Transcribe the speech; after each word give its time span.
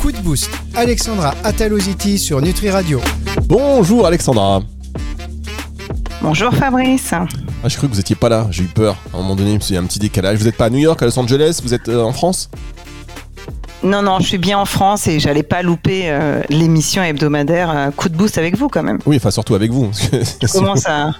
Coup 0.00 0.12
de 0.12 0.18
boost, 0.18 0.50
Alexandra 0.74 1.34
Ataloziti 1.44 2.18
sur 2.18 2.40
Nutri 2.40 2.70
Radio. 2.70 3.00
Bonjour 3.46 4.06
Alexandra. 4.06 4.62
Bonjour 6.22 6.52
Fabrice. 6.54 7.12
Ah, 7.12 7.68
je 7.68 7.76
cru 7.76 7.88
que 7.88 7.94
vous 7.94 8.00
étiez 8.00 8.16
pas 8.16 8.28
là, 8.28 8.46
j'ai 8.50 8.64
eu 8.64 8.68
peur. 8.68 8.96
À 9.12 9.16
un 9.16 9.20
moment 9.22 9.36
donné, 9.36 9.58
il 9.68 9.74
y 9.74 9.76
a 9.76 9.80
un 9.80 9.84
petit 9.84 9.98
décalage. 9.98 10.38
Vous 10.38 10.44
n'êtes 10.44 10.56
pas 10.56 10.66
à 10.66 10.70
New 10.70 10.78
York, 10.78 11.02
à 11.02 11.06
Los 11.06 11.18
Angeles, 11.18 11.60
vous 11.62 11.74
êtes 11.74 11.88
euh, 11.88 12.02
en 12.02 12.12
France? 12.12 12.50
Non, 13.82 14.02
non, 14.02 14.18
je 14.20 14.26
suis 14.26 14.38
bien 14.38 14.58
en 14.58 14.64
France 14.64 15.06
et 15.06 15.20
j'allais 15.20 15.42
pas 15.42 15.62
louper 15.62 16.10
euh, 16.10 16.42
l'émission 16.48 17.02
hebdomadaire 17.02 17.70
euh, 17.70 17.90
Coup 17.90 18.08
de 18.08 18.16
boost 18.16 18.38
avec 18.38 18.56
vous 18.56 18.68
quand 18.68 18.82
même. 18.82 18.98
Oui, 19.06 19.16
enfin 19.16 19.30
surtout 19.30 19.54
avec 19.54 19.70
vous. 19.70 19.90
Comment 20.52 20.76
ça? 20.76 21.12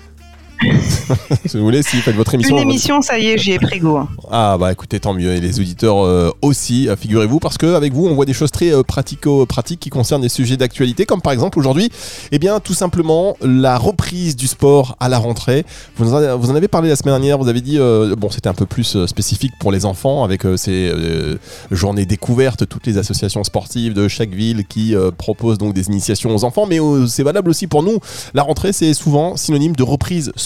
Si 1.47 1.57
vous 1.59 1.65
voulez, 1.65 1.83
si 1.83 1.97
vous 1.97 2.03
faites 2.03 2.15
votre 2.17 2.35
émission. 2.35 2.57
Une 2.57 2.63
émission, 2.63 3.03
ça 3.03 3.19
y 3.19 3.27
est, 3.27 3.39
j'y 3.39 3.53
ai 3.53 3.59
pris 3.59 3.79
goût. 3.79 3.97
hein. 3.99 4.09
Ah 4.31 4.57
bah 4.59 4.73
écoutez, 4.73 4.99
tant 5.01 5.13
mieux. 5.15 5.33
Et 5.35 5.41
les 5.41 5.61
auditeurs 5.61 6.05
euh, 6.05 6.31
aussi, 6.43 6.89
euh, 6.89 6.97
figurez-vous, 6.97 7.39
parce 7.39 7.59
qu'avec 7.59 7.93
vous, 7.93 8.07
on 8.07 8.15
voit 8.15 8.25
des 8.25 8.33
choses 8.33 8.51
très 8.51 8.73
euh, 8.73 8.83
pratico-pratiques 8.83 9.81
qui 9.81 9.91
concernent 9.91 10.23
des 10.23 10.29
sujets 10.29 10.57
d'actualité, 10.57 11.05
comme 11.07 11.21
par 11.21 11.33
exemple 11.33 11.59
aujourd'hui, 11.59 11.91
eh 12.33 12.39
bien 12.39 12.59
tout 12.61 12.75
simplement 12.75 13.37
la 13.43 13.77
reprise 13.79 14.35
du 14.37 14.47
sport 14.47 14.97
à 15.01 15.09
la 15.09 15.19
rentrée. 15.19 15.65
Vous 15.97 16.13
en, 16.13 16.17
avez- 16.17 16.37
vous 16.39 16.51
en 16.51 16.55
avez 16.55 16.69
parlé 16.69 16.89
la 16.89 16.97
semaine 16.97 17.15
dernière, 17.15 17.39
vous 17.39 17.49
avez 17.49 17.61
dit, 17.61 17.79
euh, 17.79 18.17
bon 18.17 18.31
c'était 18.31 18.49
un 18.49 18.55
peu 18.55 18.67
plus 18.67 19.05
spécifique 19.07 19.53
pour 19.61 19.73
les 19.73 19.85
enfants, 19.85 20.25
avec 20.25 20.43
ces 20.57 20.93
journées 21.71 22.07
découvertes, 22.07 22.67
toutes 22.69 22.87
les 22.87 22.99
associations 22.99 23.45
sportives 23.45 23.93
de 23.95 24.09
chaque 24.09 24.31
ville 24.31 24.65
qui 24.67 24.95
proposent 25.19 25.59
donc 25.59 25.75
des 25.75 25.87
initiations 25.89 26.35
aux 26.35 26.45
enfants, 26.45 26.67
mais 26.67 26.79
c'est 27.09 27.23
valable 27.23 27.51
aussi 27.51 27.67
pour 27.67 27.83
nous. 27.83 27.99
La 28.35 28.43
rentrée, 28.43 28.73
c'est 28.73 28.95
souvent 28.95 29.37
synonyme 29.37 29.75
de 29.77 29.83
reprise 29.83 30.33
sportive. 30.37 30.46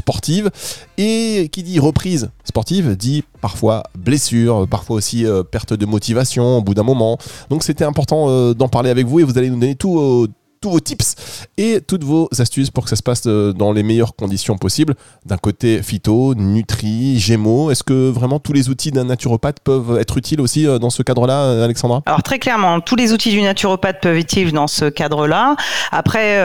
Et 0.99 1.49
qui 1.53 1.63
dit 1.63 1.79
reprise 1.79 2.31
sportive 2.45 2.97
dit 2.97 3.25
parfois 3.41 3.85
blessure, 3.97 4.67
parfois 4.69 4.97
aussi 4.97 5.25
euh, 5.25 5.43
perte 5.43 5.73
de 5.73 5.87
motivation 5.87 6.59
au 6.59 6.63
bout 6.63 6.75
d'un 6.75 6.83
moment. 6.83 7.19
Donc 7.49 7.63
c'était 7.63 7.85
important 7.85 8.29
euh, 8.29 8.55
d'en 8.55 8.69
parler 8.69 8.91
avec 8.91 9.07
vous 9.07 9.21
et 9.21 9.25
vous 9.25 9.39
allez 9.39 9.51
nous 9.51 9.59
donner 9.59 9.77
tout, 9.77 9.99
euh, 9.99 10.29
tous 10.61 10.71
vos 10.71 10.81
tips 10.81 11.17
et 11.57 11.81
toutes 11.81 12.05
vos 12.05 12.29
astuces 12.39 12.71
pour 12.71 12.85
que 12.85 12.91
ça 12.91 12.97
se 12.97 13.03
passe 13.03 13.23
euh, 13.27 13.55
dans 13.55 13.73
les 13.73 13.83
meilleures 13.83 14.15
conditions 14.15 14.59
possibles. 14.59 14.95
D'un 15.25 15.39
côté 15.39 15.83
phyto, 15.83 16.35
nutri, 16.35 17.19
gémeaux. 17.19 17.71
Est-ce 17.71 17.83
que 17.83 18.11
vraiment 18.11 18.41
tous 18.41 18.53
les 18.53 18.69
outils 18.69 18.91
d'un 18.91 19.05
naturopathe 19.05 19.61
peuvent 19.61 19.97
être 19.99 20.19
utiles 20.19 20.39
aussi 20.39 20.67
euh, 20.67 20.79
dans 20.79 20.91
ce 20.91 21.03
cadre-là, 21.03 21.45
euh, 21.45 21.65
Alexandra? 21.65 22.03
Alors 22.05 22.23
très 22.23 22.39
clairement, 22.39 22.81
tous 22.81 22.95
les 22.95 23.15
outils 23.15 23.31
du 23.31 23.41
naturopathe 23.41 24.03
peuvent 24.03 24.19
être 24.19 24.21
utiles 24.21 24.53
dans 24.53 24.67
ce 24.67 24.85
cadre-là. 24.85 25.57
Après, 25.93 26.41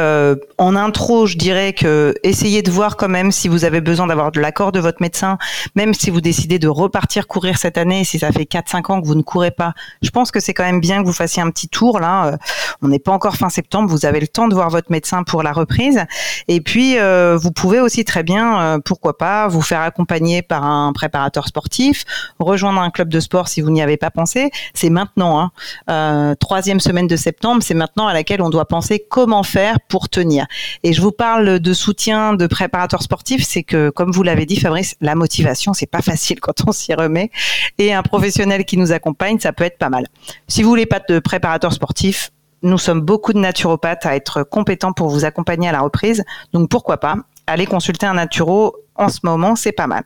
en 0.57 0.75
intro, 0.75 1.27
je 1.27 1.37
dirais 1.37 1.73
que 1.73 2.15
essayez 2.23 2.61
de 2.61 2.71
voir 2.71 2.95
quand 2.95 3.09
même 3.09 3.31
si 3.31 3.49
vous 3.49 3.65
avez 3.65 3.81
besoin 3.81 4.07
d'avoir 4.07 4.31
de 4.31 4.39
l'accord 4.39 4.71
de 4.71 4.79
votre 4.79 5.01
médecin, 5.01 5.37
même 5.75 5.93
si 5.93 6.09
vous 6.09 6.21
décidez 6.21 6.57
de 6.57 6.67
repartir 6.67 7.27
courir 7.27 7.57
cette 7.57 7.77
année, 7.77 8.05
si 8.05 8.19
ça 8.19 8.31
fait 8.31 8.43
4-5 8.43 8.91
ans 8.91 9.01
que 9.01 9.07
vous 9.07 9.15
ne 9.15 9.21
courez 9.21 9.51
pas. 9.51 9.73
Je 10.01 10.09
pense 10.09 10.31
que 10.31 10.39
c'est 10.39 10.53
quand 10.53 10.63
même 10.63 10.79
bien 10.79 11.01
que 11.01 11.07
vous 11.07 11.13
fassiez 11.13 11.41
un 11.43 11.49
petit 11.49 11.67
tour 11.67 11.99
là. 11.99 12.37
On 12.81 12.87
n'est 12.87 12.99
pas 12.99 13.11
encore 13.11 13.35
fin 13.35 13.49
septembre, 13.49 13.89
avez 14.05 14.19
le 14.19 14.27
temps 14.27 14.47
de 14.47 14.53
voir 14.53 14.69
votre 14.69 14.91
médecin 14.91 15.23
pour 15.23 15.43
la 15.43 15.51
reprise. 15.51 16.03
Et 16.47 16.61
puis, 16.61 16.97
euh, 16.97 17.37
vous 17.37 17.51
pouvez 17.51 17.79
aussi 17.79 18.05
très 18.05 18.23
bien, 18.23 18.61
euh, 18.61 18.79
pourquoi 18.83 19.17
pas, 19.17 19.47
vous 19.47 19.61
faire 19.61 19.81
accompagner 19.81 20.41
par 20.41 20.63
un 20.63 20.93
préparateur 20.93 21.47
sportif, 21.47 22.05
rejoindre 22.39 22.81
un 22.81 22.89
club 22.89 23.09
de 23.09 23.19
sport 23.19 23.47
si 23.47 23.61
vous 23.61 23.69
n'y 23.69 23.81
avez 23.81 23.97
pas 23.97 24.11
pensé. 24.11 24.51
C'est 24.73 24.89
maintenant. 24.89 25.39
Hein. 25.39 25.51
Euh, 25.89 26.35
troisième 26.35 26.79
semaine 26.79 27.07
de 27.07 27.15
septembre, 27.15 27.61
c'est 27.63 27.73
maintenant 27.73 28.07
à 28.07 28.13
laquelle 28.13 28.41
on 28.41 28.49
doit 28.49 28.65
penser 28.65 29.05
comment 29.09 29.43
faire 29.43 29.79
pour 29.87 30.09
tenir. 30.09 30.45
Et 30.83 30.93
je 30.93 31.01
vous 31.01 31.11
parle 31.11 31.59
de 31.59 31.73
soutien 31.73 32.33
de 32.33 32.47
préparateur 32.47 33.01
sportif, 33.01 33.43
c'est 33.43 33.63
que, 33.63 33.89
comme 33.89 34.11
vous 34.11 34.23
l'avez 34.23 34.45
dit, 34.45 34.57
Fabrice, 34.57 34.95
la 35.01 35.15
motivation, 35.15 35.73
c'est 35.73 35.85
pas 35.85 36.01
facile 36.01 36.39
quand 36.39 36.67
on 36.67 36.71
s'y 36.71 36.93
remet. 36.93 37.31
Et 37.77 37.93
un 37.93 38.03
professionnel 38.03 38.65
qui 38.65 38.77
nous 38.77 38.91
accompagne, 38.91 39.39
ça 39.39 39.53
peut 39.53 39.63
être 39.63 39.77
pas 39.77 39.89
mal. 39.89 40.05
Si 40.47 40.63
vous 40.63 40.69
voulez 40.69 40.85
pas 40.85 41.01
de 41.07 41.19
préparateur 41.19 41.73
sportif, 41.73 42.31
nous 42.65 42.77
sommes 42.77 43.01
beaucoup 43.01 43.31
de 43.31 43.39
naturopathes 43.39 44.05
à 44.05 44.15
être 44.15 44.43
compétents 44.43 44.91
pour 44.91 45.09
vous 45.09 45.23
accompagner 45.23 45.69
à 45.69 45.71
la 45.71 45.81
reprise. 45.81 46.23
Donc 46.53 46.69
pourquoi 46.69 46.97
pas 46.97 47.15
aller 47.47 47.65
consulter 47.65 48.05
un 48.05 48.15
naturo 48.15 48.75
en 48.95 49.09
ce 49.09 49.19
moment, 49.23 49.55
c'est 49.55 49.71
pas 49.71 49.87
mal. 49.87 50.03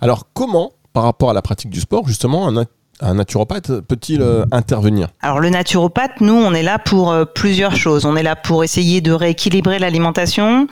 Alors 0.00 0.26
comment, 0.34 0.72
par 0.92 1.04
rapport 1.04 1.30
à 1.30 1.32
la 1.32 1.42
pratique 1.42 1.70
du 1.70 1.80
sport, 1.80 2.06
justement, 2.06 2.46
un, 2.48 2.52
nat- 2.52 2.64
un 3.00 3.14
naturopathe 3.14 3.80
peut-il 3.80 4.20
euh, 4.20 4.44
intervenir? 4.52 5.08
Alors 5.22 5.40
le 5.40 5.48
naturopathe, 5.48 6.20
nous, 6.20 6.34
on 6.34 6.52
est 6.52 6.62
là 6.62 6.78
pour 6.78 7.10
euh, 7.10 7.24
plusieurs 7.24 7.76
choses. 7.76 8.04
On 8.04 8.14
est 8.16 8.22
là 8.22 8.36
pour 8.36 8.62
essayer 8.62 9.00
de 9.00 9.12
rééquilibrer 9.12 9.78
l'alimentation, 9.78 10.66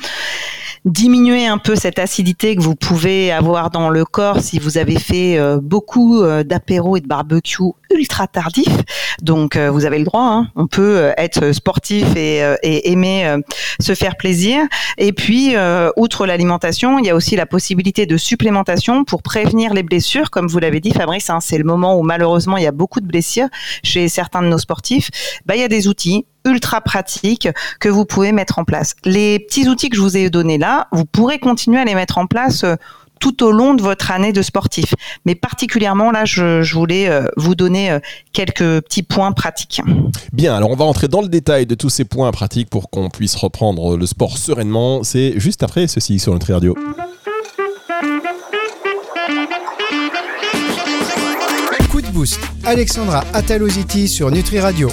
diminuer 0.85 1.47
un 1.47 1.59
peu 1.59 1.77
cette 1.77 1.99
acidité 1.99 2.57
que 2.57 2.63
vous 2.63 2.75
pouvez 2.75 3.33
avoir 3.33 3.71
dans 3.71 3.91
le 3.91 4.05
corps 4.05 4.41
si 4.41 4.59
vous 4.59 4.79
avez 4.79 4.99
fait 4.99 5.39
euh, 5.39 5.59
beaucoup 5.61 6.23
euh, 6.23 6.43
d'apéros 6.43 6.97
et 6.97 7.01
de 7.01 7.07
barbecue 7.07 7.63
ultra 7.91 8.27
tardif. 8.27 8.69
Donc 9.21 9.57
euh, 9.57 9.71
vous 9.71 9.85
avez 9.85 9.99
le 9.99 10.05
droit, 10.05 10.23
hein. 10.23 10.49
on 10.57 10.67
peut 10.67 10.97
euh, 10.97 11.13
être 11.19 11.53
sportif 11.53 12.17
et, 12.17 12.41
aimer 12.63 13.37
se 13.81 13.95
faire 13.95 14.17
plaisir. 14.17 14.63
Et 14.97 15.13
puis, 15.13 15.55
outre 15.97 16.27
l'alimentation, 16.27 16.99
il 16.99 17.07
y 17.07 17.11
a 17.11 17.15
aussi 17.15 17.37
la 17.37 17.47
possibilité 17.47 18.07
de 18.07 18.17
supplémentation 18.17 19.05
pour 19.05 19.23
prévenir 19.23 19.75
les 19.75 19.83
blessures. 19.83 20.31
Comme 20.31 20.47
vous 20.47 20.59
l'avez 20.59 20.81
dit, 20.81 20.93
Fabrice, 20.93 21.31
hein, 21.31 21.41
c'est 21.41 21.59
le 21.59 21.65
moment 21.65 21.99
où 21.99 22.03
malheureusement 22.03 22.57
il 22.57 22.65
y 22.65 22.67
a 22.67 22.73
beaucoup 22.73 23.01
de 23.01 23.07
blessures 23.07 23.49
chez 23.83 24.09
certains 24.09 24.43
de 24.43 24.49
nos 24.49 24.59
sportifs. 24.59 25.11
Bah, 25.47 25.57
il 25.57 25.61
y 25.61 25.65
a 25.65 25.69
des 25.69 25.89
outils 25.89 26.25
ultra 26.45 26.81
pratiques 26.81 27.49
que 27.81 27.89
vous 27.89 28.05
pouvez 28.05 28.33
mettre 28.33 28.59
en 28.59 28.65
place. 28.65 28.95
Les 29.05 29.39
petits 29.39 29.69
outils 29.69 29.89
que 29.91 29.97
je 29.97 30.03
vous 30.03 30.17
ai 30.17 30.31
donnés 30.31 30.59
là, 30.59 30.89
vous 30.93 31.05
pourrez 31.05 31.39
continuer 31.39 31.79
à 31.81 31.85
les 31.85 31.95
mettre 31.95 32.19
en 32.19 32.27
place. 32.27 32.65
euh, 32.65 32.77
tout 33.21 33.43
au 33.45 33.53
long 33.53 33.75
de 33.75 33.83
votre 33.83 34.11
année 34.13 34.33
de 34.33 34.41
sportif. 34.41 34.95
Mais 35.27 35.35
particulièrement, 35.35 36.11
là, 36.11 36.25
je, 36.25 36.63
je 36.63 36.75
voulais 36.75 37.07
euh, 37.11 37.27
vous 37.37 37.55
donner 37.55 37.91
euh, 37.91 37.99
quelques 38.33 38.81
petits 38.81 39.03
points 39.03 39.33
pratiques. 39.33 39.83
Bien, 40.33 40.57
alors 40.57 40.71
on 40.71 40.75
va 40.75 40.87
entrer 40.87 41.07
dans 41.07 41.21
le 41.21 41.29
détail 41.29 41.67
de 41.67 41.75
tous 41.75 41.91
ces 41.91 42.05
points 42.07 42.33
pratiques 42.33 42.71
pour 42.71 42.89
qu'on 42.89 43.11
puisse 43.11 43.37
reprendre 43.37 43.99
le 43.99 44.07
sport 44.07 44.39
sereinement. 44.39 45.03
C'est 45.05 45.35
juste 45.39 45.63
après 45.63 45.87
ceci 45.87 46.19
sur 46.19 46.33
Nutri 46.33 46.55
Radio. 46.55 46.75
Coup 51.91 52.01
de 52.01 52.07
boost, 52.09 52.41
Alexandra 52.65 53.25
Ataloziti 53.35 54.09
sur 54.09 54.31
Nutri 54.31 54.61
Radio. 54.61 54.89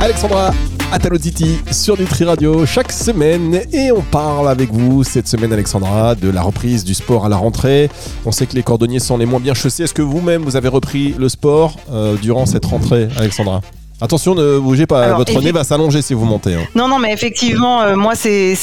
Alexandra 0.00 0.52
Ataloziti 0.90 1.58
sur 1.70 1.98
Nutri 1.98 2.24
Radio 2.24 2.64
chaque 2.64 2.92
semaine 2.92 3.60
et 3.72 3.92
on 3.92 4.00
parle 4.00 4.48
avec 4.48 4.72
vous 4.72 5.04
cette 5.04 5.28
semaine 5.28 5.52
Alexandra 5.52 6.14
de 6.14 6.30
la 6.30 6.40
reprise 6.40 6.82
du 6.82 6.94
sport 6.94 7.26
à 7.26 7.28
la 7.28 7.36
rentrée. 7.36 7.90
On 8.24 8.32
sait 8.32 8.46
que 8.46 8.54
les 8.54 8.62
cordonniers 8.62 8.98
sont 8.98 9.18
les 9.18 9.26
moins 9.26 9.40
bien 9.40 9.52
chaussés. 9.52 9.84
Est-ce 9.84 9.92
que 9.92 10.02
vous-même 10.02 10.42
vous 10.42 10.56
avez 10.56 10.68
repris 10.68 11.14
le 11.18 11.28
sport 11.28 11.76
euh, 11.90 12.16
durant 12.16 12.46
cette 12.46 12.64
rentrée 12.64 13.08
Alexandra? 13.18 13.60
Attention, 14.00 14.36
ne 14.36 14.58
bougez 14.60 14.86
pas, 14.86 15.02
Alors, 15.02 15.18
votre 15.18 15.40
nez 15.42 15.50
va 15.50 15.64
s'allonger 15.64 16.02
si 16.02 16.14
vous 16.14 16.24
montez. 16.24 16.54
hein. 16.54 16.62
Non, 16.76 16.86
non, 16.86 17.00
mais 17.00 17.12
effectivement, 17.12 17.82
euh, 17.82 17.96
moi, 17.96 18.14
c'est 18.14 18.54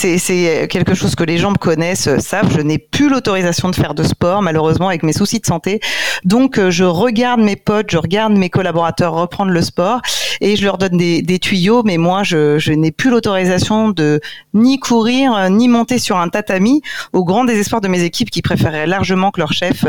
quelque 0.70 0.94
chose 0.94 1.14
que 1.16 1.26
les 1.26 1.38
gens 1.38 1.52
me 1.52 1.58
connaissent, 1.58 2.08
euh, 2.08 2.20
savent. 2.20 2.50
Je 2.56 2.62
n'ai 2.62 2.78
plus 2.78 3.10
l'autorisation 3.10 3.70
de 3.70 3.76
faire 3.76 3.94
de 3.94 4.04
sport, 4.04 4.42
malheureusement, 4.42 4.88
avec 4.88 5.04
mes 5.04 5.12
soucis 5.12 5.42
de 5.42 5.46
santé. 5.46 5.82
Donc, 6.24 6.58
euh, 6.58 6.72
je 6.72 6.86
regarde 6.86 7.42
mes 7.42 7.58
potes, 7.58 7.88
je 7.92 7.98
regarde 7.98 8.32
mes 8.34 8.50
collaborateurs 8.50 9.14
reprendre 9.14 9.52
le 9.52 9.62
sport 9.62 10.00
et 10.40 10.56
je 10.56 10.64
leur 10.64 10.78
donne 10.78 10.98
des, 10.98 11.22
des 11.22 11.38
tuyaux. 11.38 11.84
Mais 11.84 11.98
moi, 11.98 12.24
je, 12.24 12.58
je 12.58 12.72
n'ai 12.72 12.92
plus 12.92 13.10
l'autorisation 13.10 13.90
de 13.90 14.22
ni 14.54 14.80
courir, 14.80 15.50
ni 15.50 15.68
monter 15.68 16.00
sur 16.00 16.18
un 16.18 16.30
tatami, 16.30 16.82
au 17.12 17.26
grand 17.26 17.44
désespoir 17.44 17.82
de 17.82 17.90
mes 17.90 18.04
équipes 18.04 18.30
qui 18.32 18.42
préféraient 18.42 18.88
largement 18.88 19.32
que 19.32 19.42
leur 19.42 19.52
chef 19.52 19.86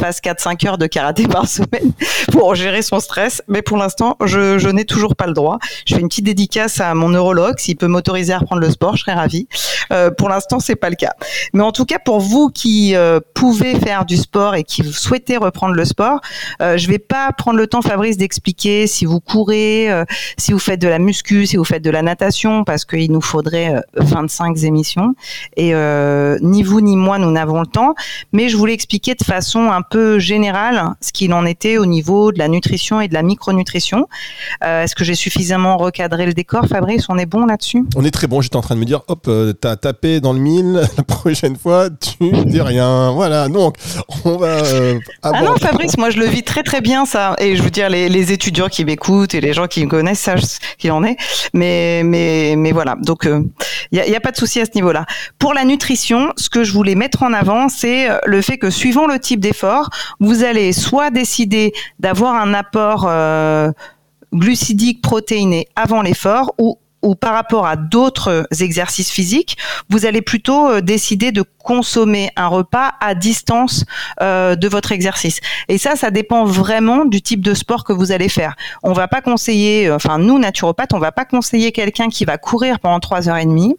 fasse 0.00 0.20
4-5 0.20 0.66
heures 0.66 0.78
de 0.78 0.86
karaté 0.88 1.28
par 1.28 1.46
semaine 1.48 1.92
pour 2.32 2.56
gérer 2.56 2.82
son 2.82 2.98
stress. 2.98 3.42
Mais 3.46 3.62
pour 3.62 3.76
l'instant, 3.76 4.16
je, 4.24 4.58
je 4.58 4.68
n'ai 4.68 4.87
toujours 4.88 5.14
pas 5.14 5.26
le 5.26 5.34
droit. 5.34 5.58
Je 5.86 5.94
fais 5.94 6.00
une 6.00 6.08
petite 6.08 6.24
dédicace 6.24 6.80
à 6.80 6.94
mon 6.94 7.10
neurologue. 7.10 7.58
S'il 7.58 7.76
peut 7.76 7.86
m'autoriser 7.86 8.32
à 8.32 8.38
reprendre 8.38 8.60
le 8.60 8.70
sport, 8.70 8.96
je 8.96 9.02
serais 9.02 9.14
ravie. 9.14 9.46
Euh, 9.92 10.10
pour 10.10 10.28
l'instant, 10.28 10.58
c'est 10.58 10.76
pas 10.76 10.90
le 10.90 10.96
cas. 10.96 11.12
Mais 11.52 11.62
en 11.62 11.72
tout 11.72 11.84
cas, 11.84 11.98
pour 11.98 12.20
vous 12.20 12.48
qui 12.48 12.94
euh, 12.94 13.20
pouvez 13.34 13.78
faire 13.78 14.04
du 14.04 14.16
sport 14.16 14.54
et 14.54 14.64
qui 14.64 14.82
souhaitez 14.84 15.36
reprendre 15.36 15.74
le 15.74 15.84
sport, 15.84 16.20
euh, 16.60 16.76
je 16.76 16.88
vais 16.88 16.98
pas 16.98 17.32
prendre 17.32 17.58
le 17.58 17.66
temps, 17.66 17.82
Fabrice, 17.82 18.16
d'expliquer 18.16 18.86
si 18.86 19.04
vous 19.04 19.20
courez, 19.20 19.90
euh, 19.90 20.04
si 20.36 20.52
vous 20.52 20.58
faites 20.58 20.80
de 20.80 20.88
la 20.88 20.98
muscu, 20.98 21.46
si 21.46 21.56
vous 21.56 21.64
faites 21.64 21.82
de 21.82 21.90
la 21.90 22.02
natation, 22.02 22.64
parce 22.64 22.84
qu'il 22.84 23.12
nous 23.12 23.20
faudrait 23.20 23.74
euh, 23.74 23.80
25 23.96 24.62
émissions. 24.64 25.14
Et 25.56 25.72
ni 26.40 26.62
vous 26.62 26.80
ni 26.80 26.96
moi, 26.96 27.18
nous 27.18 27.30
n'avons 27.30 27.60
le 27.60 27.66
temps. 27.66 27.94
Mais 28.32 28.48
je 28.48 28.56
voulais 28.56 28.72
expliquer 28.72 29.14
de 29.14 29.24
façon 29.24 29.70
un 29.70 29.82
peu 29.82 30.18
générale 30.18 30.94
ce 31.00 31.12
qu'il 31.12 31.32
en 31.32 31.44
était 31.44 31.78
au 31.78 31.86
niveau 31.86 32.32
de 32.32 32.38
la 32.38 32.48
nutrition 32.48 33.00
et 33.00 33.08
de 33.08 33.14
la 33.14 33.22
micronutrition. 33.22 34.08
Est-ce 34.82 34.94
que 34.94 35.04
j'ai 35.04 35.14
suffisamment 35.14 35.76
recadré 35.76 36.26
le 36.26 36.32
décor, 36.32 36.66
Fabrice? 36.66 37.06
On 37.08 37.18
est 37.18 37.26
bon 37.26 37.46
là-dessus? 37.46 37.84
On 37.96 38.04
est 38.04 38.10
très 38.10 38.26
bon. 38.26 38.40
J'étais 38.40 38.56
en 38.56 38.60
train 38.60 38.74
de 38.74 38.80
me 38.80 38.84
dire, 38.84 39.02
hop, 39.08 39.28
t'as 39.60 39.76
tapé 39.76 40.20
dans 40.20 40.32
le 40.32 40.40
mille. 40.40 40.80
La 40.96 41.02
prochaine 41.04 41.56
fois, 41.56 41.88
tu 41.90 42.30
dis 42.44 42.60
rien. 42.60 43.12
Voilà. 43.12 43.48
Donc, 43.48 43.76
on 44.24 44.36
va. 44.36 44.62
ah 45.22 45.42
non, 45.42 45.56
Fabrice, 45.56 45.96
moi 45.98 46.10
je 46.10 46.18
le 46.18 46.26
vis 46.26 46.42
très 46.42 46.62
très 46.62 46.80
bien 46.80 47.06
ça. 47.06 47.34
Et 47.38 47.56
je 47.56 47.62
veux 47.62 47.70
dire, 47.70 47.88
les, 47.88 48.08
les 48.08 48.32
étudiants 48.32 48.68
qui 48.68 48.84
m'écoutent 48.84 49.34
et 49.34 49.40
les 49.40 49.52
gens 49.52 49.66
qui 49.66 49.84
me 49.84 49.90
connaissent 49.90 50.20
savent 50.20 50.40
ce 50.40 50.58
qu'il 50.78 50.92
en 50.92 51.04
est. 51.04 51.16
Mais 51.54 52.02
mais 52.04 52.54
mais 52.56 52.72
voilà. 52.72 52.96
Donc, 53.02 53.24
il 53.24 54.00
n'y 54.00 54.14
a, 54.14 54.16
a, 54.16 54.20
pas 54.20 54.30
de 54.30 54.36
souci 54.36 54.60
à 54.60 54.64
ce 54.64 54.70
niveau-là. 54.74 55.06
Pour 55.38 55.54
la 55.54 55.64
nutrition, 55.64 56.32
ce 56.36 56.50
que 56.50 56.64
je 56.64 56.72
voulais 56.72 56.94
mettre 56.94 57.22
en 57.22 57.32
avant, 57.32 57.68
c'est 57.68 58.08
le 58.24 58.42
fait 58.42 58.58
que 58.58 58.70
suivant 58.70 59.06
le 59.06 59.18
type 59.18 59.40
d'effort, 59.40 59.90
vous 60.20 60.44
allez 60.44 60.72
soit 60.72 61.10
décider 61.10 61.72
d'avoir 61.98 62.34
un 62.34 62.54
apport 62.54 63.06
euh, 63.08 63.70
glucidique 64.32 65.02
protéiné 65.02 65.68
avant 65.76 66.02
l'effort 66.02 66.54
ou 66.58 66.78
ou 67.02 67.14
par 67.14 67.32
rapport 67.32 67.66
à 67.66 67.76
d'autres 67.76 68.46
exercices 68.60 69.10
physiques, 69.10 69.56
vous 69.88 70.06
allez 70.06 70.22
plutôt 70.22 70.68
euh, 70.68 70.80
décider 70.80 71.32
de 71.32 71.44
consommer 71.68 72.30
un 72.36 72.46
repas 72.46 72.94
à 72.98 73.14
distance 73.14 73.84
euh, 74.22 74.56
de 74.56 74.68
votre 74.68 74.90
exercice. 74.90 75.40
Et 75.68 75.76
ça, 75.76 75.96
ça 75.96 76.10
dépend 76.10 76.46
vraiment 76.46 77.04
du 77.04 77.20
type 77.20 77.42
de 77.42 77.52
sport 77.52 77.84
que 77.84 77.92
vous 77.92 78.10
allez 78.10 78.30
faire. 78.30 78.56
On 78.82 78.94
va 78.94 79.06
pas 79.06 79.20
conseiller, 79.20 79.90
enfin 79.90 80.16
nous 80.18 80.38
naturopathes, 80.38 80.94
on 80.94 80.98
va 80.98 81.12
pas 81.12 81.26
conseiller 81.26 81.70
quelqu'un 81.70 82.08
qui 82.08 82.24
va 82.24 82.38
courir 82.38 82.80
pendant 82.80 83.00
trois 83.00 83.28
heures 83.28 83.36
et 83.36 83.44
demie 83.44 83.76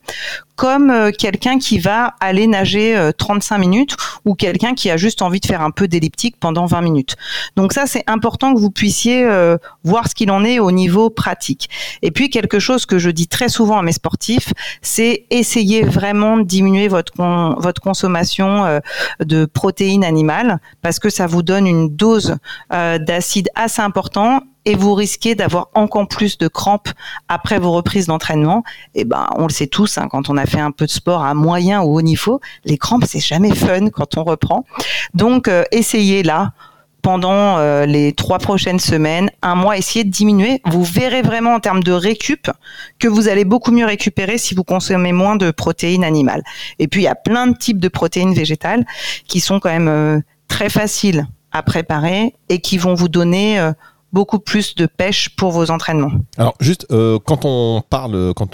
comme 0.60 0.90
euh, 0.90 1.12
quelqu'un 1.18 1.58
qui 1.58 1.80
va 1.80 2.16
aller 2.20 2.46
nager 2.46 3.12
35 3.18 3.56
euh, 3.56 3.60
minutes 3.60 3.96
ou 4.26 4.36
quelqu'un 4.36 4.76
qui 4.76 4.92
a 4.92 4.98
juste 4.98 5.22
envie 5.22 5.40
de 5.40 5.46
faire 5.46 5.62
un 5.62 5.72
peu 5.72 5.88
d'elliptique 5.88 6.36
pendant 6.38 6.66
20 6.66 6.82
minutes. 6.82 7.16
Donc 7.56 7.72
ça, 7.72 7.86
c'est 7.88 8.04
important 8.08 8.54
que 8.54 8.60
vous 8.60 8.70
puissiez 8.70 9.24
euh, 9.24 9.56
voir 9.86 10.10
ce 10.10 10.16
qu'il 10.16 10.30
en 10.32 10.44
est 10.44 10.60
au 10.60 10.72
niveau 10.72 11.10
pratique. 11.10 11.70
Et 12.02 12.12
puis 12.12 12.30
quelque 12.30 12.60
chose 12.60 12.86
que 12.86 13.00
je 13.00 13.10
dis 13.10 13.30
très 13.30 13.48
souvent 13.48 13.78
à 13.78 13.84
mes 13.84 13.94
sportifs, 13.94 14.52
c'est 14.82 15.24
essayer 15.30 15.84
vraiment 15.84 16.36
de 16.36 16.44
diminuer 16.44 16.90
votre 16.90 17.14
votre 17.62 17.79
consommation 17.80 18.80
de 19.20 19.46
protéines 19.46 20.04
animales 20.04 20.60
parce 20.82 21.00
que 21.00 21.10
ça 21.10 21.28
vous 21.28 21.44
donne 21.44 21.68
une 21.68 21.90
dose 21.90 22.38
d'acide 22.70 23.50
assez 23.56 23.82
important 23.82 24.42
et 24.66 24.76
vous 24.76 24.94
risquez 24.94 25.36
d'avoir 25.36 25.70
encore 25.74 26.08
plus 26.08 26.38
de 26.38 26.48
crampes 26.48 26.90
après 27.28 27.60
vos 27.60 27.72
reprises 27.72 28.08
d'entraînement. 28.08 28.64
Et 28.94 29.02
eh 29.02 29.06
ben, 29.06 29.28
on 29.36 29.44
le 29.44 29.52
sait 29.52 29.68
tous, 29.68 29.98
hein, 29.98 30.08
quand 30.10 30.30
on 30.30 30.38
a 30.38 30.46
fait 30.46 30.60
un 30.60 30.72
peu 30.72 30.86
de 30.86 30.92
sport 30.92 31.24
à 31.24 31.34
moyen 31.34 31.82
ou 31.82 31.98
haut 31.98 32.02
niveau, 32.02 32.40
les 32.66 32.78
crampes 32.78 33.06
c'est 33.06 33.20
jamais 33.20 33.54
fun 33.56 33.90
quand 33.90 34.18
on 34.18 34.24
reprend. 34.24 34.66
Donc, 35.14 35.48
euh, 35.48 35.64
essayez 35.72 36.24
là 36.24 36.54
pendant 37.10 37.58
euh, 37.58 37.88
les 37.88 38.14
trois 38.14 38.38
prochaines 38.38 38.78
semaines, 38.78 39.32
un 39.42 39.56
mois, 39.56 39.78
essayez 39.78 40.06
de 40.06 40.12
diminuer. 40.12 40.62
Vous 40.66 40.84
verrez 40.84 41.24
vraiment 41.24 41.56
en 41.56 41.60
termes 41.60 41.82
de 41.82 41.92
récup 41.92 42.52
que 43.00 43.08
vous 43.08 43.28
allez 43.28 43.46
beaucoup 43.46 43.72
mieux 43.72 43.88
récupérer 43.88 44.38
si 44.38 44.54
vous 44.54 44.64
consommez 44.64 45.12
moins 45.12 45.36
de 45.36 45.50
protéines 45.50 46.04
animales. 46.04 46.44
Et 46.78 46.88
puis 46.88 47.02
il 47.02 47.06
y 47.06 47.08
a 47.08 47.16
plein 47.16 47.48
de 47.48 47.58
types 47.58 47.80
de 47.80 47.88
protéines 47.88 48.36
végétales 48.36 48.86
qui 49.28 49.40
sont 49.40 49.60
quand 49.60 49.72
même 49.72 49.88
euh, 49.88 50.20
très 50.48 50.70
faciles 50.70 51.26
à 51.52 51.64
préparer 51.64 52.36
et 52.48 52.60
qui 52.60 52.78
vont 52.78 52.94
vous 52.94 53.10
donner 53.10 53.60
beaucoup 54.14 54.40
plus 54.40 54.76
de 54.76 54.86
pêche 54.86 55.30
pour 55.36 55.52
vos 55.52 55.72
entraînements. 55.72 56.12
Alors 56.38 56.56
juste 56.60 56.88
euh, 56.92 57.20
quand 57.24 57.46
on 57.46 57.82
parle, 57.88 58.34
quand 58.36 58.50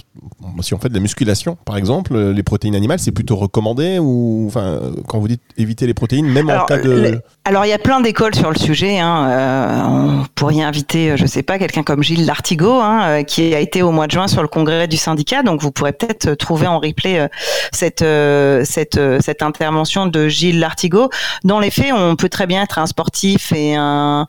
si 0.61 0.73
on 0.73 0.79
fait 0.79 0.89
de 0.89 0.93
la 0.93 0.99
musculation 0.99 1.57
par 1.65 1.77
exemple, 1.77 2.17
les 2.17 2.43
protéines 2.43 2.75
animales 2.75 2.99
c'est 2.99 3.11
plutôt 3.11 3.35
recommandé 3.35 3.99
ou 3.99 4.45
enfin 4.47 4.79
quand 5.07 5.19
vous 5.19 5.27
dites 5.27 5.41
éviter 5.57 5.87
les 5.87 5.93
protéines 5.93 6.27
même 6.27 6.49
en 6.49 6.65
cas 6.65 6.77
de 6.77 7.21
alors 7.47 7.63
il 7.63 7.69
y 7.69 7.73
a 7.73 7.77
plein 7.77 8.01
d'écoles 8.01 8.33
sur 8.33 8.49
le 8.49 8.57
sujet. 8.57 8.97
Hein. 8.97 9.29
Euh, 9.29 9.83
on 9.85 10.25
pourrait 10.33 10.63
inviter, 10.63 11.15
je 11.15 11.27
sais 11.27 11.43
pas, 11.43 11.59
quelqu'un 11.59 11.83
comme 11.83 12.01
Gilles 12.01 12.25
Lartigot, 12.25 12.79
hein, 12.79 13.01
euh, 13.03 13.23
qui 13.23 13.53
a 13.53 13.59
été 13.59 13.83
au 13.83 13.91
mois 13.91 14.07
de 14.07 14.13
juin 14.13 14.27
sur 14.27 14.41
le 14.41 14.47
congrès 14.47 14.87
du 14.87 14.97
syndicat. 14.97 15.43
Donc 15.43 15.61
vous 15.61 15.71
pourrez 15.71 15.93
peut-être 15.93 16.33
trouver 16.33 16.65
en 16.65 16.79
replay 16.79 17.19
euh, 17.19 17.27
cette 17.71 18.03
cette 18.65 18.99
cette 19.21 19.43
intervention 19.43 20.07
de 20.07 20.27
Gilles 20.27 20.59
Lartigot. 20.59 21.11
Dans 21.43 21.59
les 21.59 21.69
faits, 21.69 21.93
on 21.93 22.15
peut 22.15 22.29
très 22.29 22.47
bien 22.47 22.63
être 22.63 22.79
un 22.79 22.87
sportif 22.87 23.51
et 23.51 23.75
un 23.75 24.25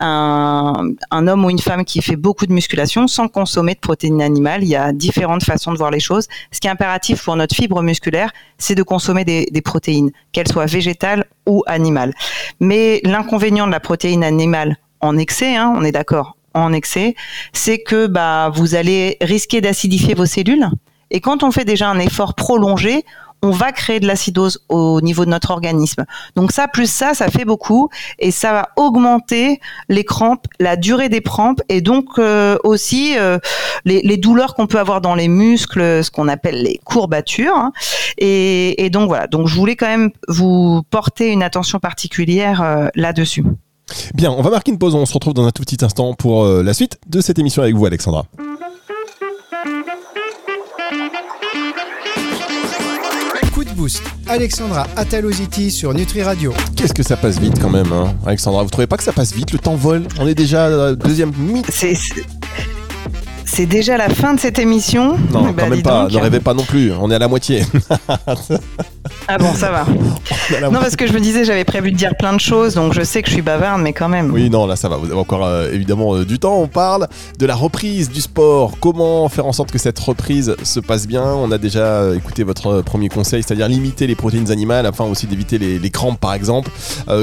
un, 0.00 0.67
un 1.10 1.26
homme 1.26 1.44
ou 1.44 1.50
une 1.50 1.58
femme 1.58 1.84
qui 1.84 2.02
fait 2.02 2.16
beaucoup 2.16 2.46
de 2.46 2.52
musculation 2.52 3.06
sans 3.06 3.28
consommer 3.28 3.74
de 3.74 3.80
protéines 3.80 4.22
animales. 4.22 4.62
Il 4.62 4.68
y 4.68 4.76
a 4.76 4.92
différentes 4.92 5.44
façons 5.44 5.72
de 5.72 5.78
voir 5.78 5.90
les 5.90 6.00
choses. 6.00 6.26
Ce 6.52 6.60
qui 6.60 6.66
est 6.66 6.70
impératif 6.70 7.24
pour 7.24 7.36
notre 7.36 7.54
fibre 7.54 7.82
musculaire, 7.82 8.32
c'est 8.58 8.74
de 8.74 8.82
consommer 8.82 9.24
des, 9.24 9.62
protéines, 9.62 10.10
qu'elles 10.32 10.48
soient 10.48 10.66
végétales 10.66 11.24
ou 11.46 11.62
animales. 11.66 12.14
Mais 12.60 13.00
l'inconvénient 13.04 13.66
de 13.66 13.72
la 13.72 13.80
protéine 13.80 14.24
animale 14.24 14.76
en 15.00 15.16
excès, 15.16 15.56
hein, 15.56 15.72
on 15.76 15.84
est 15.84 15.92
d'accord, 15.92 16.36
en 16.54 16.72
excès, 16.72 17.14
c'est 17.52 17.78
que 17.78 18.06
bah, 18.06 18.50
vous 18.54 18.74
allez 18.74 19.16
risquer 19.20 19.60
d'acidifier 19.60 20.14
vos 20.14 20.26
cellules. 20.26 20.66
Et 21.10 21.20
quand 21.20 21.42
on 21.42 21.50
fait 21.50 21.64
déjà 21.64 21.88
un 21.88 21.98
effort 21.98 22.34
prolongé, 22.34 23.04
on 23.42 23.50
va 23.50 23.72
créer 23.72 24.00
de 24.00 24.06
l'acidose 24.06 24.64
au 24.68 25.00
niveau 25.00 25.24
de 25.24 25.30
notre 25.30 25.50
organisme. 25.50 26.04
Donc 26.34 26.52
ça, 26.52 26.68
plus 26.68 26.90
ça, 26.90 27.14
ça 27.14 27.28
fait 27.28 27.44
beaucoup 27.44 27.88
et 28.18 28.30
ça 28.30 28.52
va 28.52 28.68
augmenter 28.76 29.60
les 29.88 30.04
crampes, 30.04 30.46
la 30.58 30.76
durée 30.76 31.08
des 31.08 31.20
crampes 31.20 31.62
et 31.68 31.80
donc 31.80 32.18
euh, 32.18 32.56
aussi 32.64 33.16
euh, 33.16 33.38
les, 33.84 34.16
douleurs 34.16 34.54
qu'on 34.54 34.66
peut 34.66 34.78
avoir 34.78 35.00
dans 35.00 35.14
les 35.14 35.28
muscles, 35.28 36.02
ce 36.02 36.10
qu'on 36.10 36.28
appelle 36.28 36.62
les 36.62 36.80
courbatures. 36.84 37.54
Hein. 37.54 37.72
Et, 38.18 38.90
donc 38.90 39.08
voilà, 39.08 39.26
donc 39.26 39.46
je 39.46 39.54
voulais 39.54 39.76
quand 39.76 39.86
même 39.86 40.10
vous 40.28 40.82
porter 40.90 41.28
une 41.28 41.42
attention 41.42 41.78
particulière 41.78 42.62
euh, 42.62 42.88
là-dessus. 42.94 43.44
Bien, 44.14 44.30
on 44.30 44.42
va 44.42 44.50
marquer 44.50 44.72
une 44.72 44.78
pause, 44.78 44.94
on 44.94 45.06
se 45.06 45.14
retrouve 45.14 45.34
dans 45.34 45.46
un 45.46 45.50
tout 45.50 45.62
petit 45.62 45.82
instant 45.82 46.12
pour 46.14 46.44
la 46.44 46.74
suite 46.74 46.98
de 47.06 47.22
cette 47.22 47.38
émission 47.38 47.62
avec 47.62 47.74
vous 47.74 47.86
Alexandra. 47.86 48.26
Alexandra 54.26 54.86
Ataloziti 54.96 55.70
sur 55.70 55.94
Nutri 55.94 56.22
Radio. 56.22 56.52
Qu'est-ce 56.76 56.94
que 56.94 57.02
ça 57.02 57.16
passe 57.16 57.38
vite 57.38 57.58
quand 57.60 57.70
même, 57.70 57.92
hein, 57.92 58.14
Alexandra 58.26 58.62
Vous 58.62 58.70
trouvez 58.70 58.86
pas 58.86 58.96
que 58.96 59.02
ça 59.02 59.12
passe 59.12 59.32
vite 59.32 59.52
Le 59.52 59.58
temps 59.58 59.76
vole? 59.76 60.06
On 60.20 60.26
est 60.26 60.34
déjà 60.34 60.66
à 60.66 60.68
la 60.68 60.94
deuxième 60.94 61.32
minute. 61.36 61.66
C'est 61.70 61.94
déjà 63.66 63.96
la 63.96 64.08
fin 64.08 64.34
de 64.34 64.40
cette 64.40 64.58
émission. 64.58 65.16
Non, 65.32 65.44
quand 65.44 65.52
bah, 65.52 65.68
même 65.68 65.82
pas. 65.82 66.08
Ne 66.08 66.16
rêvez 66.16 66.40
pas 66.40 66.54
non 66.54 66.64
plus. 66.64 66.92
On 66.92 67.10
est 67.10 67.14
à 67.14 67.18
la 67.18 67.28
moitié. 67.28 67.64
ah 69.28 69.38
bon, 69.38 69.52
ça 69.54 69.70
va. 69.70 69.86
Non, 70.70 70.80
parce 70.80 70.96
que 70.96 71.06
je 71.06 71.12
me 71.12 71.20
disais, 71.20 71.44
j'avais 71.44 71.64
prévu 71.64 71.92
de 71.92 71.96
dire 71.96 72.16
plein 72.16 72.32
de 72.32 72.40
choses, 72.40 72.74
donc 72.74 72.94
je 72.94 73.02
sais 73.02 73.22
que 73.22 73.28
je 73.28 73.34
suis 73.34 73.42
bavarde, 73.42 73.82
mais 73.82 73.92
quand 73.92 74.08
même. 74.08 74.30
Oui, 74.32 74.48
non, 74.48 74.66
là, 74.66 74.76
ça 74.76 74.88
va. 74.88 74.96
Vous 74.96 75.06
avez 75.06 75.14
encore 75.14 75.44
euh, 75.44 75.70
évidemment 75.72 76.14
euh, 76.14 76.24
du 76.24 76.38
temps. 76.38 76.58
On 76.58 76.68
parle 76.68 77.06
de 77.38 77.46
la 77.46 77.54
reprise 77.54 78.10
du 78.10 78.20
sport. 78.20 78.72
Comment 78.80 79.28
faire 79.28 79.46
en 79.46 79.52
sorte 79.52 79.70
que 79.70 79.78
cette 79.78 79.98
reprise 79.98 80.56
se 80.62 80.80
passe 80.80 81.06
bien? 81.06 81.24
On 81.24 81.50
a 81.52 81.58
déjà 81.58 81.80
euh, 81.80 82.16
écouté 82.16 82.44
votre 82.44 82.80
premier 82.82 83.08
conseil, 83.08 83.42
c'est-à-dire 83.42 83.68
limiter 83.68 84.06
les 84.06 84.14
protéines 84.14 84.50
animales 84.50 84.86
afin 84.86 85.04
aussi 85.04 85.26
d'éviter 85.26 85.58
les, 85.58 85.78
les, 85.78 85.90
crampes, 85.90 86.20
par 86.20 86.34
exemple. 86.34 86.70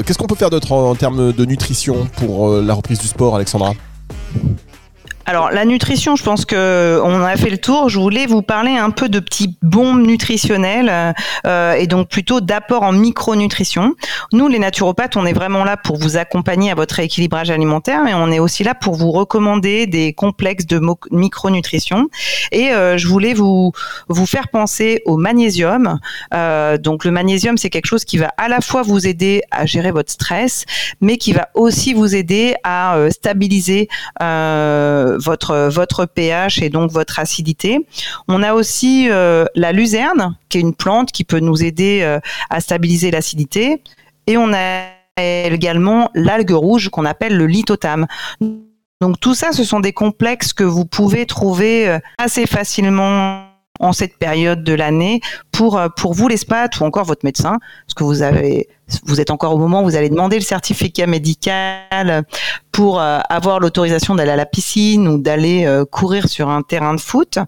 Qu'est-ce 0.04 0.18
qu'on 0.18 0.26
peut 0.26 0.34
faire 0.36 0.50
d'autre 0.50 0.72
en, 0.72 0.90
en 0.90 0.94
termes 0.94 1.32
de 1.32 1.44
nutrition 1.44 2.08
pour 2.16 2.50
la 2.56 2.74
reprise 2.74 2.98
du 2.98 3.06
sport, 3.06 3.36
Alexandra? 3.36 3.72
Alors 5.26 5.50
la 5.50 5.64
nutrition, 5.64 6.14
je 6.14 6.22
pense 6.22 6.44
que 6.44 7.00
on 7.02 7.20
a 7.20 7.36
fait 7.36 7.50
le 7.50 7.58
tour. 7.58 7.88
Je 7.88 7.98
voulais 7.98 8.26
vous 8.26 8.42
parler 8.42 8.76
un 8.76 8.90
peu 8.90 9.08
de 9.08 9.18
petits 9.18 9.58
bombes 9.60 10.00
nutritionnelles 10.06 11.14
euh, 11.46 11.72
et 11.72 11.88
donc 11.88 12.08
plutôt 12.08 12.40
d'apport 12.40 12.84
en 12.84 12.92
micronutrition. 12.92 13.94
Nous, 14.32 14.46
les 14.46 14.60
naturopathes, 14.60 15.16
on 15.16 15.26
est 15.26 15.32
vraiment 15.32 15.64
là 15.64 15.76
pour 15.76 15.96
vous 15.96 16.16
accompagner 16.16 16.70
à 16.70 16.76
votre 16.76 16.94
rééquilibrage 16.94 17.50
alimentaire, 17.50 18.04
mais 18.04 18.14
on 18.14 18.30
est 18.30 18.38
aussi 18.38 18.62
là 18.62 18.76
pour 18.76 18.94
vous 18.94 19.10
recommander 19.10 19.88
des 19.88 20.12
complexes 20.12 20.66
de 20.66 20.80
micronutrition. 21.10 22.08
Et 22.52 22.70
euh, 22.70 22.96
je 22.96 23.08
voulais 23.08 23.34
vous 23.34 23.72
vous 24.08 24.26
faire 24.26 24.46
penser 24.46 25.02
au 25.06 25.16
magnésium. 25.16 25.98
Euh, 26.34 26.78
donc 26.78 27.04
le 27.04 27.10
magnésium, 27.10 27.58
c'est 27.58 27.70
quelque 27.70 27.86
chose 27.86 28.04
qui 28.04 28.18
va 28.18 28.32
à 28.36 28.48
la 28.48 28.60
fois 28.60 28.82
vous 28.82 29.08
aider 29.08 29.42
à 29.50 29.66
gérer 29.66 29.90
votre 29.90 30.12
stress, 30.12 30.66
mais 31.00 31.16
qui 31.16 31.32
va 31.32 31.48
aussi 31.54 31.94
vous 31.94 32.14
aider 32.14 32.54
à 32.62 32.96
stabiliser 33.10 33.88
euh, 34.22 35.15
votre 35.16 35.68
votre 35.68 36.06
pH 36.06 36.62
et 36.62 36.70
donc 36.70 36.90
votre 36.90 37.18
acidité. 37.18 37.86
On 38.28 38.42
a 38.42 38.54
aussi 38.54 39.08
euh, 39.10 39.44
la 39.54 39.72
luzerne, 39.72 40.36
qui 40.48 40.58
est 40.58 40.60
une 40.60 40.74
plante 40.74 41.12
qui 41.12 41.24
peut 41.24 41.40
nous 41.40 41.62
aider 41.64 42.00
euh, 42.02 42.20
à 42.50 42.60
stabiliser 42.60 43.10
l'acidité, 43.10 43.82
et 44.26 44.36
on 44.36 44.52
a 44.52 44.84
également 45.18 46.10
l'algue 46.14 46.50
rouge 46.50 46.90
qu'on 46.90 47.06
appelle 47.06 47.36
le 47.36 47.46
lithotame. 47.46 48.06
Donc 49.00 49.20
tout 49.20 49.34
ça, 49.34 49.52
ce 49.52 49.64
sont 49.64 49.80
des 49.80 49.92
complexes 49.92 50.52
que 50.52 50.64
vous 50.64 50.84
pouvez 50.84 51.26
trouver 51.26 51.88
euh, 51.88 51.98
assez 52.18 52.46
facilement 52.46 53.45
en 53.80 53.92
cette 53.92 54.16
période 54.18 54.64
de 54.64 54.72
l'année 54.72 55.20
pour 55.52 55.78
euh, 55.78 55.88
pour 55.88 56.14
vous 56.14 56.28
les 56.28 56.36
spas 56.36 56.68
ou 56.80 56.84
encore 56.84 57.04
votre 57.04 57.24
médecin 57.24 57.58
parce 57.86 57.94
que 57.94 58.04
vous 58.04 58.22
avez 58.22 58.68
vous 59.04 59.20
êtes 59.20 59.30
encore 59.30 59.54
au 59.54 59.58
moment 59.58 59.82
où 59.82 59.84
vous 59.84 59.96
allez 59.96 60.08
demander 60.08 60.36
le 60.36 60.44
certificat 60.44 61.06
médical 61.06 62.24
pour 62.72 63.00
euh, 63.00 63.18
avoir 63.28 63.58
l'autorisation 63.58 64.14
d'aller 64.14 64.30
à 64.30 64.36
la 64.36 64.46
piscine 64.46 65.08
ou 65.08 65.18
d'aller 65.18 65.64
euh, 65.66 65.84
courir 65.84 66.28
sur 66.28 66.48
un 66.48 66.62
terrain 66.62 66.94
de 66.94 67.00
foot, 67.00 67.38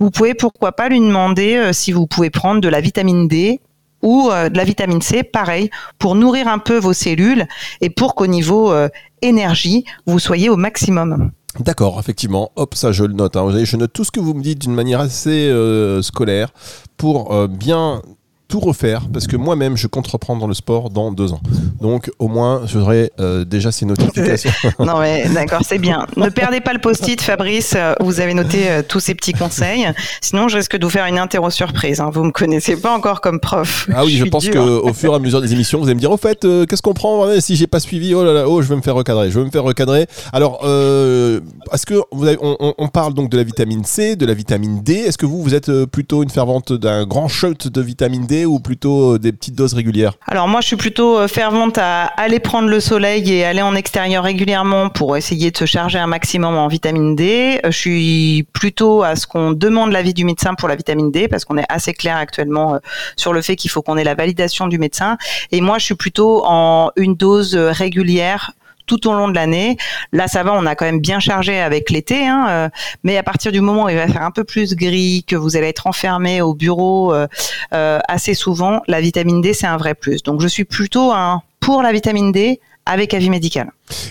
vous 0.00 0.10
pouvez 0.10 0.34
pourquoi 0.34 0.72
pas 0.72 0.88
lui 0.88 1.00
demander 1.00 1.72
si 1.72 1.92
vous 1.92 2.06
pouvez 2.06 2.30
prendre 2.30 2.60
de 2.60 2.68
la 2.68 2.80
vitamine 2.80 3.28
D 3.28 3.60
ou 4.02 4.30
de 4.30 4.56
la 4.56 4.64
vitamine 4.64 5.02
C, 5.02 5.24
pareil, 5.24 5.70
pour 5.98 6.14
nourrir 6.14 6.46
un 6.46 6.58
peu 6.58 6.78
vos 6.78 6.92
cellules 6.92 7.46
et 7.80 7.90
pour 7.90 8.14
qu'au 8.14 8.28
niveau 8.28 8.72
énergie, 9.22 9.84
vous 10.06 10.20
soyez 10.20 10.48
au 10.48 10.56
maximum. 10.56 11.32
D'accord, 11.60 11.98
effectivement. 11.98 12.52
Hop, 12.56 12.74
ça 12.74 12.92
je 12.92 13.04
le 13.04 13.14
note. 13.14 13.36
hein. 13.36 13.64
Je 13.64 13.76
note 13.76 13.92
tout 13.92 14.04
ce 14.04 14.10
que 14.12 14.20
vous 14.20 14.34
me 14.34 14.42
dites 14.42 14.60
d'une 14.60 14.74
manière 14.74 15.00
assez 15.00 15.48
euh, 15.48 16.02
scolaire 16.02 16.50
pour 16.96 17.32
euh, 17.34 17.46
bien 17.48 18.02
tout 18.48 18.60
refaire 18.60 19.02
parce 19.12 19.26
que 19.26 19.36
moi-même 19.36 19.76
je 19.76 19.86
compte 19.86 20.06
reprendre 20.06 20.46
le 20.46 20.54
sport 20.54 20.88
dans 20.88 21.12
deux 21.12 21.32
ans. 21.34 21.40
Donc 21.82 22.10
au 22.18 22.28
moins 22.28 22.62
j'aurai 22.66 23.12
euh, 23.20 23.44
déjà 23.44 23.70
ces 23.70 23.84
notifications. 23.84 24.50
Non 24.78 24.98
mais 25.00 25.28
d'accord, 25.28 25.60
c'est 25.66 25.78
bien. 25.78 26.06
Ne 26.16 26.30
perdez 26.30 26.60
pas 26.60 26.72
le 26.72 26.78
post-it, 26.80 27.20
Fabrice. 27.20 27.74
euh, 27.76 27.94
Vous 28.00 28.20
avez 28.20 28.32
noté 28.32 28.70
euh, 28.70 28.82
tous 28.86 29.00
ces 29.00 29.14
petits 29.14 29.32
conseils. 29.34 29.86
Sinon, 30.22 30.48
je 30.48 30.56
risque 30.56 30.76
de 30.78 30.84
vous 30.84 30.90
faire 30.90 31.04
une 31.06 31.18
interro 31.18 31.50
surprise. 31.50 32.00
hein. 32.00 32.10
Vous 32.12 32.24
me 32.24 32.30
connaissez 32.30 32.76
pas 32.80 32.96
encore 32.96 33.20
comme 33.20 33.38
prof. 33.38 33.88
Ah 33.94 34.04
oui, 34.04 34.12
je, 34.12 34.24
pense 34.24 34.48
qu'au 34.48 34.92
fur 34.94 35.12
et 35.12 35.16
à 35.16 35.18
mesure 35.18 35.40
des 35.42 35.52
émissions, 35.52 35.78
vous 35.78 35.84
allez 35.86 35.94
me 35.94 36.00
dire, 36.00 36.10
au 36.10 36.16
fait, 36.16 36.44
euh, 36.44 36.64
qu'est-ce 36.64 36.80
qu'on 36.82 36.94
prend? 36.94 37.26
Ouais, 37.26 37.40
si 37.42 37.54
j'ai 37.56 37.66
pas 37.66 37.80
suivi 37.80 38.14
Oh 38.14 38.24
là 38.24 38.32
là, 38.32 38.48
oh, 38.48 38.62
je 38.62 38.68
vais 38.68 38.76
me 38.76 38.82
faire 38.82 38.94
recadrer, 38.94 39.30
je 39.30 39.38
vais 39.38 39.44
me 39.44 39.50
faire 39.50 39.64
recadrer. 39.64 40.06
Alors, 40.32 40.60
est-ce 40.64 41.84
que 41.86 41.94
vous 42.12 42.26
avez- 42.26 42.38
on, 42.40 42.56
on- 42.60 42.74
on 42.78 42.88
parle 42.88 43.12
donc 43.14 43.30
de 43.30 43.36
la 43.36 43.42
vitamine 43.42 43.84
C, 43.84 44.16
de 44.16 44.24
la 44.26 44.34
vitamine 44.34 44.82
D. 44.82 44.94
Est-ce 44.94 45.18
que 45.18 45.26
vous, 45.26 45.42
vous 45.42 45.54
êtes 45.54 45.70
plutôt 45.86 46.22
une 46.22 46.30
fervente 46.30 46.72
d'un 46.72 47.04
grand 47.06 47.28
shot 47.28 47.54
de 47.72 47.80
vitamine 47.80 48.26
D 48.26 48.37
ou 48.44 48.60
plutôt 48.60 49.14
euh, 49.14 49.18
des 49.18 49.32
petites 49.32 49.54
doses 49.54 49.74
régulières? 49.74 50.14
Alors 50.26 50.48
moi, 50.48 50.60
je 50.60 50.66
suis 50.66 50.76
plutôt 50.76 51.18
euh, 51.18 51.28
fervente 51.28 51.78
à 51.78 52.04
aller 52.04 52.40
prendre 52.40 52.68
le 52.68 52.80
soleil 52.80 53.32
et 53.32 53.44
aller 53.44 53.62
en 53.62 53.74
extérieur 53.74 54.24
régulièrement 54.24 54.88
pour 54.88 55.16
essayer 55.16 55.50
de 55.50 55.56
se 55.56 55.64
charger 55.64 55.98
un 55.98 56.06
maximum 56.06 56.56
en 56.56 56.68
vitamine 56.68 57.16
D. 57.16 57.60
Euh, 57.64 57.70
Je 57.70 57.76
suis 57.76 58.46
plutôt 58.52 59.02
à 59.02 59.16
ce 59.16 59.26
qu'on 59.26 59.52
demande 59.52 59.92
l'avis 59.92 60.14
du 60.14 60.24
médecin 60.24 60.54
pour 60.54 60.68
la 60.68 60.76
vitamine 60.76 61.10
D 61.10 61.28
parce 61.28 61.44
qu'on 61.44 61.58
est 61.58 61.66
assez 61.68 61.94
clair 61.94 62.16
actuellement 62.16 62.78
sur 63.16 63.32
le 63.32 63.42
fait 63.42 63.56
qu'il 63.56 63.70
faut 63.70 63.82
qu'on 63.82 63.96
ait 63.96 64.04
la 64.04 64.14
validation 64.14 64.66
du 64.66 64.78
médecin. 64.78 65.16
Et 65.52 65.60
moi, 65.60 65.78
je 65.78 65.84
suis 65.84 65.94
plutôt 65.94 66.42
en 66.44 66.90
une 66.96 67.14
dose 67.14 67.54
régulière 67.54 68.52
tout 68.88 69.06
au 69.06 69.12
long 69.12 69.28
de 69.28 69.34
l'année. 69.34 69.76
Là, 70.12 70.26
ça 70.26 70.42
va, 70.42 70.52
on 70.54 70.66
a 70.66 70.74
quand 70.74 70.86
même 70.86 71.00
bien 71.00 71.20
chargé 71.20 71.60
avec 71.60 71.90
l'été, 71.90 72.26
hein, 72.26 72.46
euh, 72.48 72.68
mais 73.04 73.16
à 73.16 73.22
partir 73.22 73.52
du 73.52 73.60
moment 73.60 73.84
où 73.84 73.88
il 73.88 73.96
va 73.96 74.08
faire 74.08 74.22
un 74.22 74.32
peu 74.32 74.42
plus 74.42 74.74
gris, 74.74 75.24
que 75.28 75.36
vous 75.36 75.56
allez 75.56 75.68
être 75.68 75.86
enfermé 75.86 76.40
au 76.40 76.54
bureau 76.54 77.14
euh, 77.14 77.28
euh, 77.72 78.00
assez 78.08 78.34
souvent, 78.34 78.82
la 78.88 79.00
vitamine 79.00 79.40
D, 79.40 79.52
c'est 79.52 79.66
un 79.66 79.76
vrai 79.76 79.94
plus. 79.94 80.24
Donc, 80.24 80.40
je 80.40 80.48
suis 80.48 80.64
plutôt 80.64 81.12
un 81.12 81.42
pour 81.60 81.82
la 81.82 81.92
vitamine 81.92 82.32
D 82.32 82.60
avec 82.88 83.14
avis 83.14 83.30
médical. 83.30 83.70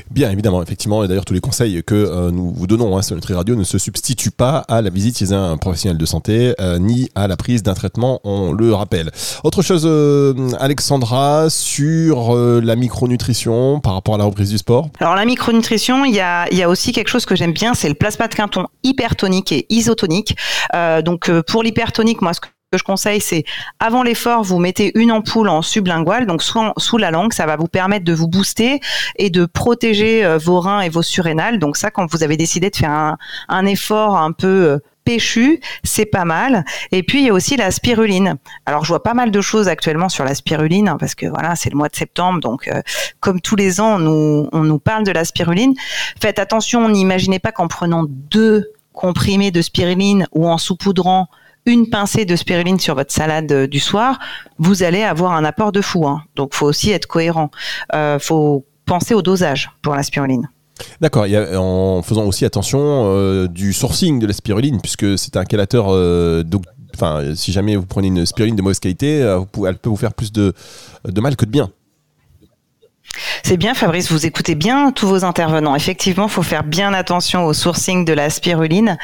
Bien 0.10 0.31
évidemment, 0.31 0.63
effectivement, 0.63 1.03
et 1.03 1.07
d'ailleurs 1.07 1.25
tous 1.25 1.34
les 1.34 1.39
conseils 1.39 1.84
que 1.84 1.96
euh, 1.96 2.31
nous 2.31 2.51
vous 2.51 2.67
donnons 2.67 2.98
hein, 2.98 3.01
sur 3.01 3.15
Nutri 3.15 3.34
Radio 3.34 3.55
ne 3.55 3.63
se 3.63 3.77
substituent 3.77 4.31
pas 4.31 4.60
à 4.67 4.81
la 4.81 4.89
visite 4.89 5.17
chez 5.17 5.34
un 5.34 5.57
professionnel 5.57 5.98
de 5.98 6.05
santé, 6.05 6.53
euh, 6.60 6.79
ni 6.79 7.10
à 7.15 7.27
la 7.27 7.36
prise 7.38 7.63
d'un 7.63 7.74
traitement, 7.74 8.22
on 8.24 8.53
le 8.53 8.74
rappelle. 8.74 9.12
Autre 9.43 9.62
chose, 9.62 9.84
euh, 9.86 10.34
Alexandra, 10.60 11.50
sur 11.50 12.36
euh, 12.36 12.62
la 12.63 12.75
micronutrition 12.75 13.79
par 13.79 13.93
rapport 13.93 14.15
à 14.15 14.17
la 14.17 14.24
reprise 14.24 14.50
du 14.50 14.57
sport 14.57 14.89
Alors 15.00 15.15
la 15.15 15.25
micronutrition, 15.25 16.05
il 16.05 16.13
y 16.13 16.19
a, 16.19 16.51
y 16.53 16.63
a 16.63 16.69
aussi 16.69 16.91
quelque 16.91 17.10
chose 17.10 17.25
que 17.25 17.36
j'aime 17.36 17.53
bien, 17.53 17.74
c'est 17.74 17.89
le 17.89 17.96
plasma 17.96 18.27
de 18.27 18.36
Quinton 18.36 18.67
hypertonique 18.84 19.51
et 19.51 19.65
isotonique. 19.69 20.36
Euh, 20.75 21.01
donc 21.01 21.29
euh, 21.29 21.43
pour 21.43 21.63
l'hypertonique, 21.63 22.22
moi 22.22 22.34
ce 22.34 22.41
que 22.41 22.48
que 22.71 22.77
je 22.77 22.83
conseille, 22.83 23.21
c'est 23.21 23.45
avant 23.79 24.03
l'effort, 24.03 24.43
vous 24.43 24.59
mettez 24.59 24.91
une 25.00 25.09
ampoule 25.13 25.47
en 25.47 25.62
sublingual, 25.62 26.25
donc 26.25 26.43
sous, 26.43 26.59
sous 26.75 26.97
la 26.97 27.12
langue, 27.12 27.31
ça 27.31 27.45
va 27.45 27.55
vous 27.55 27.67
permettre 27.67 28.03
de 28.03 28.12
vous 28.12 28.27
booster 28.27 28.81
et 29.15 29.29
de 29.29 29.45
protéger 29.45 30.25
euh, 30.25 30.38
vos 30.38 30.59
reins 30.59 30.81
et 30.81 30.89
vos 30.89 31.01
surrénales. 31.01 31.59
Donc 31.59 31.77
ça, 31.77 31.91
quand 31.91 32.12
vous 32.12 32.24
avez 32.24 32.36
décidé 32.36 32.69
de 32.69 32.75
faire 32.75 33.15
un, 33.47 33.65
effort 33.65 34.17
un 34.17 34.33
peu 34.33 34.47
euh, 34.47 34.79
péchu, 35.05 35.62
c'est 35.86 36.05
pas 36.05 36.25
mal. 36.25 36.65
Et 36.91 37.03
puis 37.03 37.19
il 37.19 37.27
y 37.27 37.29
a 37.29 37.33
aussi 37.33 37.55
la 37.55 37.71
spiruline. 37.71 38.36
Alors 38.65 38.83
je 38.83 38.89
vois 38.89 39.01
pas 39.01 39.13
mal 39.13 39.31
de 39.31 39.39
choses 39.39 39.69
actuellement 39.69 40.09
sur 40.09 40.25
la 40.25 40.36
spiruline 40.36 40.89
hein, 40.89 40.97
parce 41.00 41.15
que 41.15 41.25
voilà, 41.25 41.55
c'est 41.55 41.69
le 41.69 41.77
mois 41.77 41.88
de 41.88 41.95
septembre, 41.95 42.41
donc 42.41 42.67
euh, 42.67 42.81
comme 43.21 43.39
tous 43.39 43.55
les 43.55 43.79
ans, 43.79 43.95
on 43.95 44.00
nous, 44.00 44.50
on 44.51 44.63
nous 44.63 44.79
parle 44.79 45.05
de 45.05 45.12
la 45.12 45.24
spiruline. 45.24 45.74
Faites 46.21 46.38
attention, 46.38 46.89
n'imaginez 46.89 47.39
pas 47.39 47.53
qu'en 47.53 47.69
prenant 47.69 48.03
deux 48.05 48.74
comprimés 48.91 49.51
de 49.51 49.62
spiruline 49.62 50.27
ou 50.33 50.50
en 50.50 50.57
saupoudrant 50.57 51.29
une 51.71 51.89
pincée 51.89 52.25
de 52.25 52.36
spiruline 52.36 52.79
sur 52.79 52.95
votre 52.95 53.12
salade 53.12 53.51
euh, 53.51 53.67
du 53.67 53.79
soir, 53.79 54.19
vous 54.57 54.83
allez 54.83 55.03
avoir 55.03 55.33
un 55.33 55.43
apport 55.43 55.71
de 55.71 55.81
fou. 55.81 56.07
Hein. 56.07 56.24
Donc 56.36 56.53
faut 56.53 56.65
aussi 56.65 56.91
être 56.91 57.05
cohérent. 57.05 57.51
Euh, 57.93 58.19
faut 58.19 58.65
penser 58.86 59.13
au 59.13 59.21
dosage 59.21 59.69
pour 59.81 59.95
la 59.95 60.03
spiruline. 60.03 60.50
D'accord, 61.01 61.25
en 61.55 62.01
faisant 62.03 62.25
aussi 62.25 62.45
attention 62.45 62.79
euh, 62.81 63.47
du 63.47 63.74
sourcing 63.74 64.19
de 64.19 64.27
la 64.27 64.33
spiruline, 64.33 64.79
puisque 64.79 65.17
c'est 65.17 65.36
un 65.36 65.43
calateur. 65.43 65.88
euh, 65.89 66.43
donc, 66.43 66.63
enfin, 66.95 67.33
si 67.36 67.51
jamais 67.51 67.75
vous 67.75 67.86
prenez 67.86 68.07
une 68.07 68.25
spiruline 68.25 68.55
de 68.55 68.62
mauvaise 68.62 68.79
qualité, 68.79 69.19
elle 69.19 69.77
peut 69.77 69.89
vous 69.89 69.95
faire 69.95 70.13
plus 70.13 70.31
de, 70.31 70.53
de 71.05 71.21
mal 71.21 71.36
que 71.36 71.45
de 71.45 71.51
bien. 71.51 71.71
C'est 73.43 73.57
bien, 73.57 73.73
Fabrice, 73.73 74.11
vous 74.11 74.25
écoutez 74.25 74.55
bien 74.55 74.91
tous 74.91 75.07
vos 75.07 75.23
intervenants. 75.23 75.75
Effectivement, 75.75 76.25
il 76.25 76.31
faut 76.31 76.43
faire 76.43 76.63
bien 76.63 76.93
attention 76.93 77.45
au 77.45 77.53
sourcing 77.53 78.03
de 78.05 78.13
la 78.13 78.29
spiruline. 78.29 78.97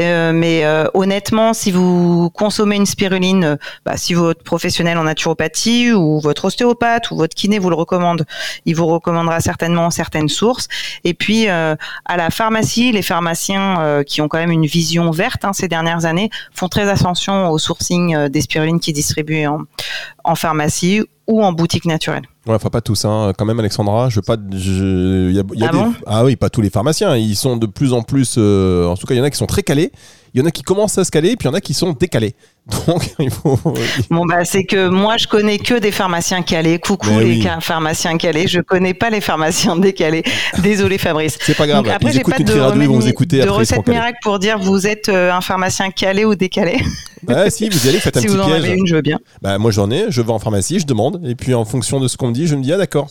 Euh, 0.00 0.32
mais 0.32 0.64
euh, 0.64 0.86
honnêtement, 0.94 1.52
si 1.52 1.70
vous 1.70 2.30
consommez 2.30 2.76
une 2.76 2.86
spiruline, 2.86 3.44
euh, 3.44 3.56
bah, 3.84 3.96
si 3.96 4.14
votre 4.14 4.42
professionnel 4.42 4.96
en 4.98 5.04
naturopathie 5.04 5.92
ou 5.92 6.20
votre 6.20 6.46
ostéopathe 6.46 7.10
ou 7.10 7.16
votre 7.16 7.34
kiné 7.34 7.58
vous 7.58 7.70
le 7.70 7.76
recommande, 7.76 8.24
il 8.64 8.74
vous 8.74 8.86
recommandera 8.86 9.40
certainement 9.40 9.90
certaines 9.90 10.28
sources. 10.28 10.68
Et 11.04 11.14
puis, 11.14 11.48
à 11.48 11.76
la 12.16 12.30
pharmacie, 12.30 12.92
les 12.92 13.02
pharmaciens 13.02 14.02
qui 14.06 14.20
ont 14.20 14.28
quand 14.28 14.38
même 14.38 14.50
une 14.50 14.66
vision 14.66 15.10
verte 15.10 15.44
hein, 15.44 15.52
ces 15.52 15.68
dernières 15.68 16.04
années 16.04 16.30
font 16.54 16.68
très 16.68 16.88
attention 16.88 17.50
au 17.50 17.58
sourcing 17.58 18.28
des 18.28 18.40
spirulines 18.40 18.80
qui 18.80 18.92
distribuent 18.92 19.46
en, 19.46 19.60
en 20.24 20.34
pharmacie 20.34 21.02
ou 21.30 21.42
en 21.42 21.52
boutique 21.52 21.84
naturelle. 21.86 22.24
Ouais, 22.46 22.54
enfin 22.54 22.68
pas 22.70 22.80
tous, 22.80 23.04
hein. 23.04 23.32
quand 23.38 23.44
même 23.44 23.60
Alexandra. 23.60 24.08
Je 24.08 24.16
veux 24.16 24.22
pas, 24.22 24.36
je, 24.52 25.30
y 25.30 25.38
a, 25.38 25.42
il 25.54 25.60
y 25.60 25.64
a 25.64 25.68
Ah 25.68 25.72
des- 25.72 25.78
bon? 25.78 25.92
Ah 26.06 26.24
oui, 26.24 26.36
pas 26.36 26.50
tous 26.50 26.60
les 26.60 26.70
pharmaciens. 26.70 27.16
Ils 27.16 27.36
sont 27.36 27.56
de 27.56 27.66
plus 27.66 27.92
en 27.92 28.02
plus, 28.02 28.34
euh, 28.38 28.86
en 28.86 28.96
tout 28.96 29.06
cas, 29.06 29.14
il 29.14 29.18
y 29.18 29.20
en 29.20 29.24
a 29.24 29.30
qui 29.30 29.38
sont 29.38 29.46
très 29.46 29.62
calés. 29.62 29.92
Il 30.34 30.40
y 30.40 30.42
en 30.42 30.46
a 30.46 30.50
qui 30.50 30.62
commencent 30.62 30.96
à 30.98 31.04
se 31.04 31.10
caler, 31.10 31.36
puis 31.36 31.46
il 31.46 31.50
y 31.50 31.50
en 31.50 31.54
a 31.54 31.60
qui 31.60 31.74
sont 31.74 31.92
décalés. 31.92 32.34
Donc 32.86 33.02
il 33.18 33.30
faut. 33.30 33.58
Bon 34.10 34.24
bah 34.26 34.44
c'est 34.44 34.64
que 34.64 34.88
moi 34.88 35.16
je 35.16 35.26
connais 35.26 35.58
que 35.58 35.78
des 35.78 35.90
pharmaciens 35.90 36.42
calés. 36.42 36.78
Coucou 36.78 37.08
Mais 37.10 37.24
les 37.24 37.40
oui. 37.40 37.48
pharmaciens 37.60 38.16
calés. 38.16 38.46
Je 38.46 38.60
connais 38.60 38.94
pas 38.94 39.10
les 39.10 39.20
pharmaciens 39.20 39.76
décalés. 39.76 40.22
Désolé 40.58 40.98
Fabrice. 40.98 41.36
C'est 41.40 41.56
pas 41.56 41.66
grave. 41.66 41.82
Donc 41.84 41.92
après 41.92 42.12
j'ai 42.12 42.20
pas 42.22 42.38
de, 42.38 42.52
vont 42.52 42.68
remède- 42.70 42.88
vous 42.88 43.08
écouter 43.08 43.38
de 43.38 43.42
après. 43.42 43.54
recette 43.56 43.88
miracle 43.88 44.18
pour 44.22 44.38
dire 44.38 44.58
vous 44.58 44.86
êtes 44.86 45.08
euh, 45.08 45.32
un 45.32 45.40
pharmacien 45.40 45.90
calé 45.90 46.24
ou 46.24 46.34
décalé. 46.36 46.78
Ouais, 47.26 47.50
si 47.50 47.68
vous 47.68 47.86
y 47.86 47.88
allez, 47.88 47.98
faites 47.98 48.16
un 48.16 48.20
si 48.20 48.26
petit 48.26 48.36
vous 48.36 48.42
en 48.42 48.46
piège. 48.46 48.64
avez 48.64 48.74
une, 48.74 48.86
je 48.86 48.94
veux 48.94 49.02
bien. 49.02 49.18
Bah, 49.42 49.58
moi 49.58 49.70
j'en 49.72 49.90
ai, 49.90 50.06
je 50.10 50.22
vais 50.22 50.30
en 50.32 50.38
pharmacie, 50.38 50.78
je 50.78 50.86
demande, 50.86 51.20
et 51.26 51.34
puis 51.34 51.54
en 51.54 51.64
fonction 51.64 51.98
de 51.98 52.06
ce 52.08 52.16
qu'on 52.16 52.28
me 52.28 52.32
dit, 52.32 52.46
je 52.46 52.54
me 52.54 52.62
dis, 52.62 52.72
ah 52.72 52.76
d'accord, 52.78 53.08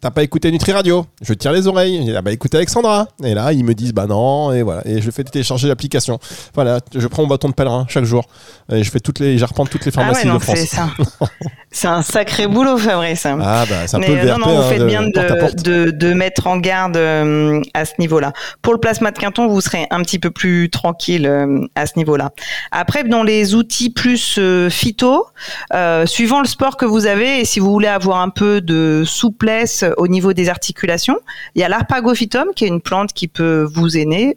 t'as 0.00 0.10
pas 0.10 0.22
écouté 0.22 0.50
Nutri 0.50 0.72
Radio, 0.72 1.06
je 1.22 1.34
tire 1.34 1.52
les 1.52 1.66
oreilles, 1.66 1.98
je 1.98 2.02
dis, 2.10 2.16
ah 2.16 2.22
bah 2.22 2.32
écoutez 2.32 2.56
Alexandra, 2.56 3.08
et 3.22 3.34
là 3.34 3.52
ils 3.52 3.64
me 3.64 3.74
disent, 3.74 3.92
bah 3.92 4.06
non, 4.06 4.52
et 4.52 4.62
voilà, 4.62 4.82
et 4.86 5.00
je 5.02 5.10
fais 5.10 5.24
télécharger 5.24 5.68
l'application. 5.68 6.18
Voilà, 6.54 6.80
je 6.94 7.06
prends 7.06 7.22
mon 7.22 7.28
bâton 7.28 7.48
de 7.48 7.54
pèlerin 7.54 7.86
chaque 7.88 8.04
jour, 8.04 8.24
et 8.72 8.82
je 8.82 8.90
fais 8.90 9.00
toutes 9.00 9.18
les, 9.18 9.38
j'arpente 9.38 9.70
toutes 9.70 9.84
les 9.84 9.92
Ah 9.94 10.00
pharmacies 10.00 10.28
ouais, 10.28 10.34
de 10.34 10.38
France. 10.38 10.58
ça. 10.60 10.88
C'est 11.72 11.86
un 11.86 12.02
sacré 12.02 12.48
boulot, 12.48 12.76
Fabrice. 12.78 13.24
Ah 13.26 13.64
bah 13.68 13.86
c'est 13.86 13.96
un 13.96 14.00
Mais 14.00 14.06
peu 14.06 14.14
le 14.14 14.18
euh, 14.20 14.24
VRP, 14.24 14.40
non, 14.40 14.46
non, 14.46 14.54
vous 14.56 14.62
hein, 14.62 14.68
faites 14.70 14.80
de 14.80 14.86
bien 14.86 15.02
porte. 15.12 15.62
de, 15.62 15.90
de, 15.92 16.12
mettre 16.14 16.48
en 16.48 16.56
garde 16.56 16.96
euh, 16.96 17.60
à 17.74 17.84
ce 17.84 17.92
niveau-là. 18.00 18.32
Pour 18.60 18.72
le 18.72 18.80
plasma 18.80 19.12
de 19.12 19.18
Quinton, 19.18 19.46
vous 19.46 19.60
serez 19.60 19.86
un 19.92 20.02
petit 20.02 20.18
peu 20.18 20.32
plus 20.32 20.68
tranquille 20.68 21.26
euh, 21.28 21.60
à 21.76 21.86
ce 21.86 21.92
niveau-là. 21.96 22.30
Après, 22.72 23.04
dans 23.04 23.22
les 23.22 23.54
outils 23.54 23.90
plus 23.90 24.36
euh, 24.38 24.68
phyto, 24.68 25.26
euh, 25.72 26.06
suivant 26.06 26.40
le 26.40 26.48
sport 26.48 26.76
que 26.76 26.84
vous 26.86 27.06
avez, 27.06 27.38
et 27.40 27.44
si 27.44 27.60
vous 27.60 27.70
voulez 27.70 27.86
avoir 27.86 28.20
un 28.20 28.30
peu 28.30 28.60
de 28.60 29.04
souplesse 29.06 29.84
au 29.96 30.08
niveau 30.08 30.32
des 30.32 30.48
articulations, 30.48 31.18
il 31.54 31.60
y 31.60 31.64
a 31.64 31.68
l'arpagophytum, 31.68 32.48
qui 32.54 32.64
est 32.64 32.68
une 32.68 32.80
plante 32.80 33.12
qui 33.12 33.28
peut 33.28 33.66
vous 33.72 33.96
aider, 33.96 34.36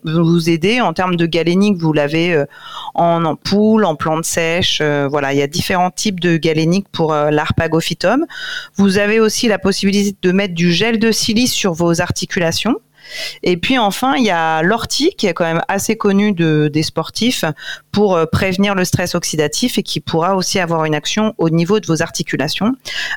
en 0.81 0.93
termes 0.93 1.15
de 1.15 1.25
galénique. 1.25 1.77
Vous 1.77 1.93
l'avez 1.93 2.33
euh, 2.33 2.45
en 2.93 3.25
ampoule, 3.25 3.85
en 3.85 3.95
plante 3.95 4.25
sèche. 4.25 4.79
euh, 4.81 5.07
voilà, 5.09 5.33
il 5.33 5.39
y 5.39 5.41
a 5.41 5.47
différents 5.47 5.91
types 5.91 6.19
de 6.19 6.37
galénique 6.37 6.87
pour 6.91 7.13
euh, 7.13 7.29
l'arpagophytum. 7.31 8.25
Vous 8.75 8.97
avez 8.97 9.19
aussi 9.19 9.47
la 9.47 9.59
possibilité 9.59 10.15
de 10.21 10.31
mettre 10.31 10.53
du 10.53 10.71
gel 10.71 10.99
de 10.99 11.11
silice 11.11 11.53
sur 11.53 11.73
vos 11.73 12.01
articulations. 12.01 12.75
Et 13.43 13.57
puis 13.57 13.77
enfin, 13.77 14.15
il 14.15 14.23
y 14.23 14.29
a 14.29 14.61
l'ortie 14.61 15.11
qui 15.17 15.27
est 15.27 15.33
quand 15.33 15.45
même 15.45 15.61
assez 15.67 15.95
connu 15.95 16.33
de, 16.33 16.69
des 16.71 16.83
sportifs 16.83 17.45
pour 17.91 18.15
euh, 18.15 18.25
prévenir 18.25 18.75
le 18.75 18.85
stress 18.85 19.15
oxydatif 19.15 19.77
et 19.77 19.83
qui 19.83 19.99
pourra 19.99 20.35
aussi 20.35 20.59
avoir 20.59 20.85
une 20.85 20.95
action 20.95 21.33
au 21.37 21.49
niveau 21.49 21.79
de 21.79 21.85
vos 21.85 22.01
articulations. 22.01 22.73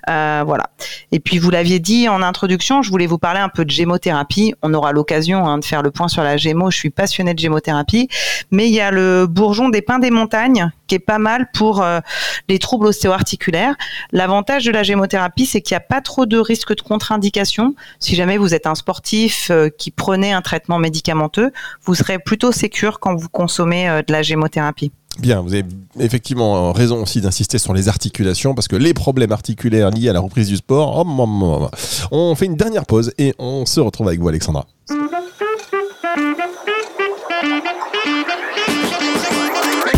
Euh, 0.08 0.42
voilà. 0.46 0.64
Et 1.12 1.20
puis 1.20 1.38
vous 1.38 1.50
l'aviez 1.50 1.78
dit 1.78 2.08
en 2.08 2.22
introduction, 2.22 2.82
je 2.82 2.90
voulais 2.90 3.06
vous 3.06 3.18
parler 3.18 3.40
un 3.40 3.48
peu 3.48 3.64
de 3.64 3.70
gémothérapie. 3.70 4.54
On 4.62 4.74
aura 4.74 4.92
l'occasion 4.92 5.46
hein, 5.46 5.58
de 5.58 5.64
faire 5.64 5.82
le 5.82 5.90
point 5.90 6.08
sur 6.08 6.22
la 6.22 6.36
gémo. 6.36 6.70
Je 6.70 6.76
suis 6.76 6.90
passionnée 6.90 7.34
de 7.34 7.38
gémothérapie, 7.38 8.08
mais 8.50 8.68
il 8.68 8.74
y 8.74 8.80
a 8.80 8.90
le 8.90 9.26
bourgeon 9.26 9.68
des 9.68 9.82
pins 9.82 9.98
des 9.98 10.10
montagnes 10.10 10.70
qui 10.86 10.94
est 10.94 11.00
pas 11.00 11.18
mal 11.18 11.48
pour 11.52 11.82
euh, 11.82 12.00
les 12.48 12.58
troubles 12.58 12.86
ostéo-articulaires. 12.86 13.74
L'avantage 14.12 14.64
de 14.64 14.70
la 14.70 14.82
gémothérapie, 14.82 15.46
c'est 15.46 15.60
qu'il 15.60 15.74
n'y 15.74 15.78
a 15.78 15.80
pas 15.80 16.00
trop 16.00 16.26
de 16.26 16.38
risque 16.38 16.74
de 16.74 16.80
contre-indication. 16.80 17.74
Si 17.98 18.14
jamais 18.14 18.38
vous 18.38 18.54
êtes 18.54 18.66
un 18.66 18.74
sportif 18.74 19.48
euh, 19.50 19.68
qui 19.68 19.90
prenait 19.90 20.32
un 20.32 20.42
traitement 20.42 20.78
médicamenteux, 20.78 21.52
vous 21.84 21.94
serez 21.94 22.18
plutôt 22.18 22.52
sécure 22.52 23.00
quand 23.00 23.16
vous 23.16 23.28
consommez 23.28 23.88
euh, 23.88 24.02
de 24.06 24.12
la 24.12 24.22
gémothérapie. 24.22 24.92
Bien, 25.18 25.40
vous 25.40 25.54
avez 25.54 25.64
effectivement 25.98 26.72
raison 26.72 27.02
aussi 27.02 27.22
d'insister 27.22 27.56
sur 27.56 27.72
les 27.72 27.88
articulations 27.88 28.54
parce 28.54 28.68
que 28.68 28.76
les 28.76 28.92
problèmes 28.92 29.32
articulaires 29.32 29.90
liés 29.90 30.10
à 30.10 30.12
la 30.12 30.20
reprise 30.20 30.48
du 30.48 30.56
sport, 30.56 31.06
oh, 31.06 31.68
on 32.10 32.34
fait 32.34 32.44
une 32.44 32.56
dernière 32.56 32.84
pause 32.84 33.12
et 33.16 33.34
on 33.38 33.64
se 33.64 33.80
retrouve 33.80 34.08
avec 34.08 34.20
vous 34.20 34.28
Alexandra. 34.28 34.66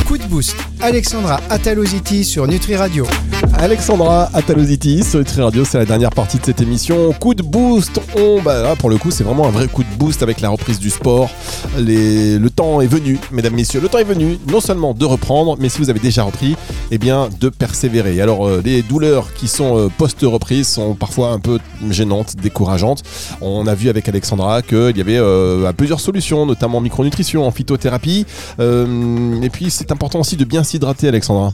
Coup 0.07 0.17
de 0.17 0.25
boost 0.25 0.57
Alexandra 0.81 1.41
Ataloziti 1.51 2.25
sur 2.25 2.47
Nutri 2.47 2.77
Radio. 2.77 3.05
Alexandra 3.59 4.31
Ataloziti 4.33 5.03
sur 5.03 5.19
Nutri 5.19 5.43
Radio, 5.43 5.65
c'est 5.65 5.79
la 5.79 5.85
dernière 5.85 6.11
partie 6.11 6.39
de 6.39 6.45
cette 6.45 6.61
émission. 6.61 7.13
Coup 7.15 7.35
de 7.35 7.43
boost, 7.43 8.01
on, 8.17 8.41
bah 8.41 8.77
pour 8.79 8.89
le 8.89 8.97
coup, 8.97 9.11
c'est 9.11 9.25
vraiment 9.25 9.49
un 9.49 9.51
vrai 9.51 9.67
coup 9.67 9.83
de 9.83 9.99
boost 9.99 10.23
avec 10.23 10.41
la 10.41 10.49
reprise 10.49 10.79
du 10.79 10.91
sport. 10.91 11.31
Le 11.77 12.47
temps 12.49 12.81
est 12.81 12.87
venu, 12.87 13.19
mesdames, 13.33 13.55
messieurs, 13.55 13.81
le 13.81 13.89
temps 13.89 13.99
est 13.99 14.05
venu 14.05 14.39
non 14.51 14.61
seulement 14.61 14.95
de 14.95 15.05
reprendre, 15.05 15.57
mais 15.59 15.69
si 15.69 15.79
vous 15.79 15.91
avez 15.91 15.99
déjà 15.99 16.23
repris, 16.23 16.57
eh 16.93 16.99
bien 16.99 17.29
de 17.41 17.49
persévérer. 17.49 18.21
Alors, 18.21 18.47
euh, 18.47 18.63
les 18.65 18.83
douleurs 18.83 19.35
qui 19.35 19.49
sont 19.49 19.77
euh, 19.77 19.89
post-reprise 19.89 20.69
sont 20.69 20.95
parfois 20.95 21.31
un 21.31 21.41
peu 21.41 21.59
gênantes, 21.91 22.37
décourageantes. 22.37 23.03
On 23.41 23.67
a 23.67 23.75
vu 23.75 23.89
avec 23.89 24.09
Alexandra 24.09 24.63
qu'il 24.63 24.97
y 24.97 25.01
avait 25.01 25.19
euh, 25.19 25.73
plusieurs 25.73 26.01
solutions, 26.01 26.47
notamment 26.47 26.81
micronutrition, 26.81 27.47
en 27.47 27.51
phytothérapie. 27.51 28.27
et 28.61 29.51
puis, 29.51 29.71
c'est 29.71 29.91
important 29.91 30.21
aussi 30.21 30.37
de 30.37 30.45
bien 30.45 30.63
s'hydrater, 30.69 31.09
Alexandra. 31.09 31.53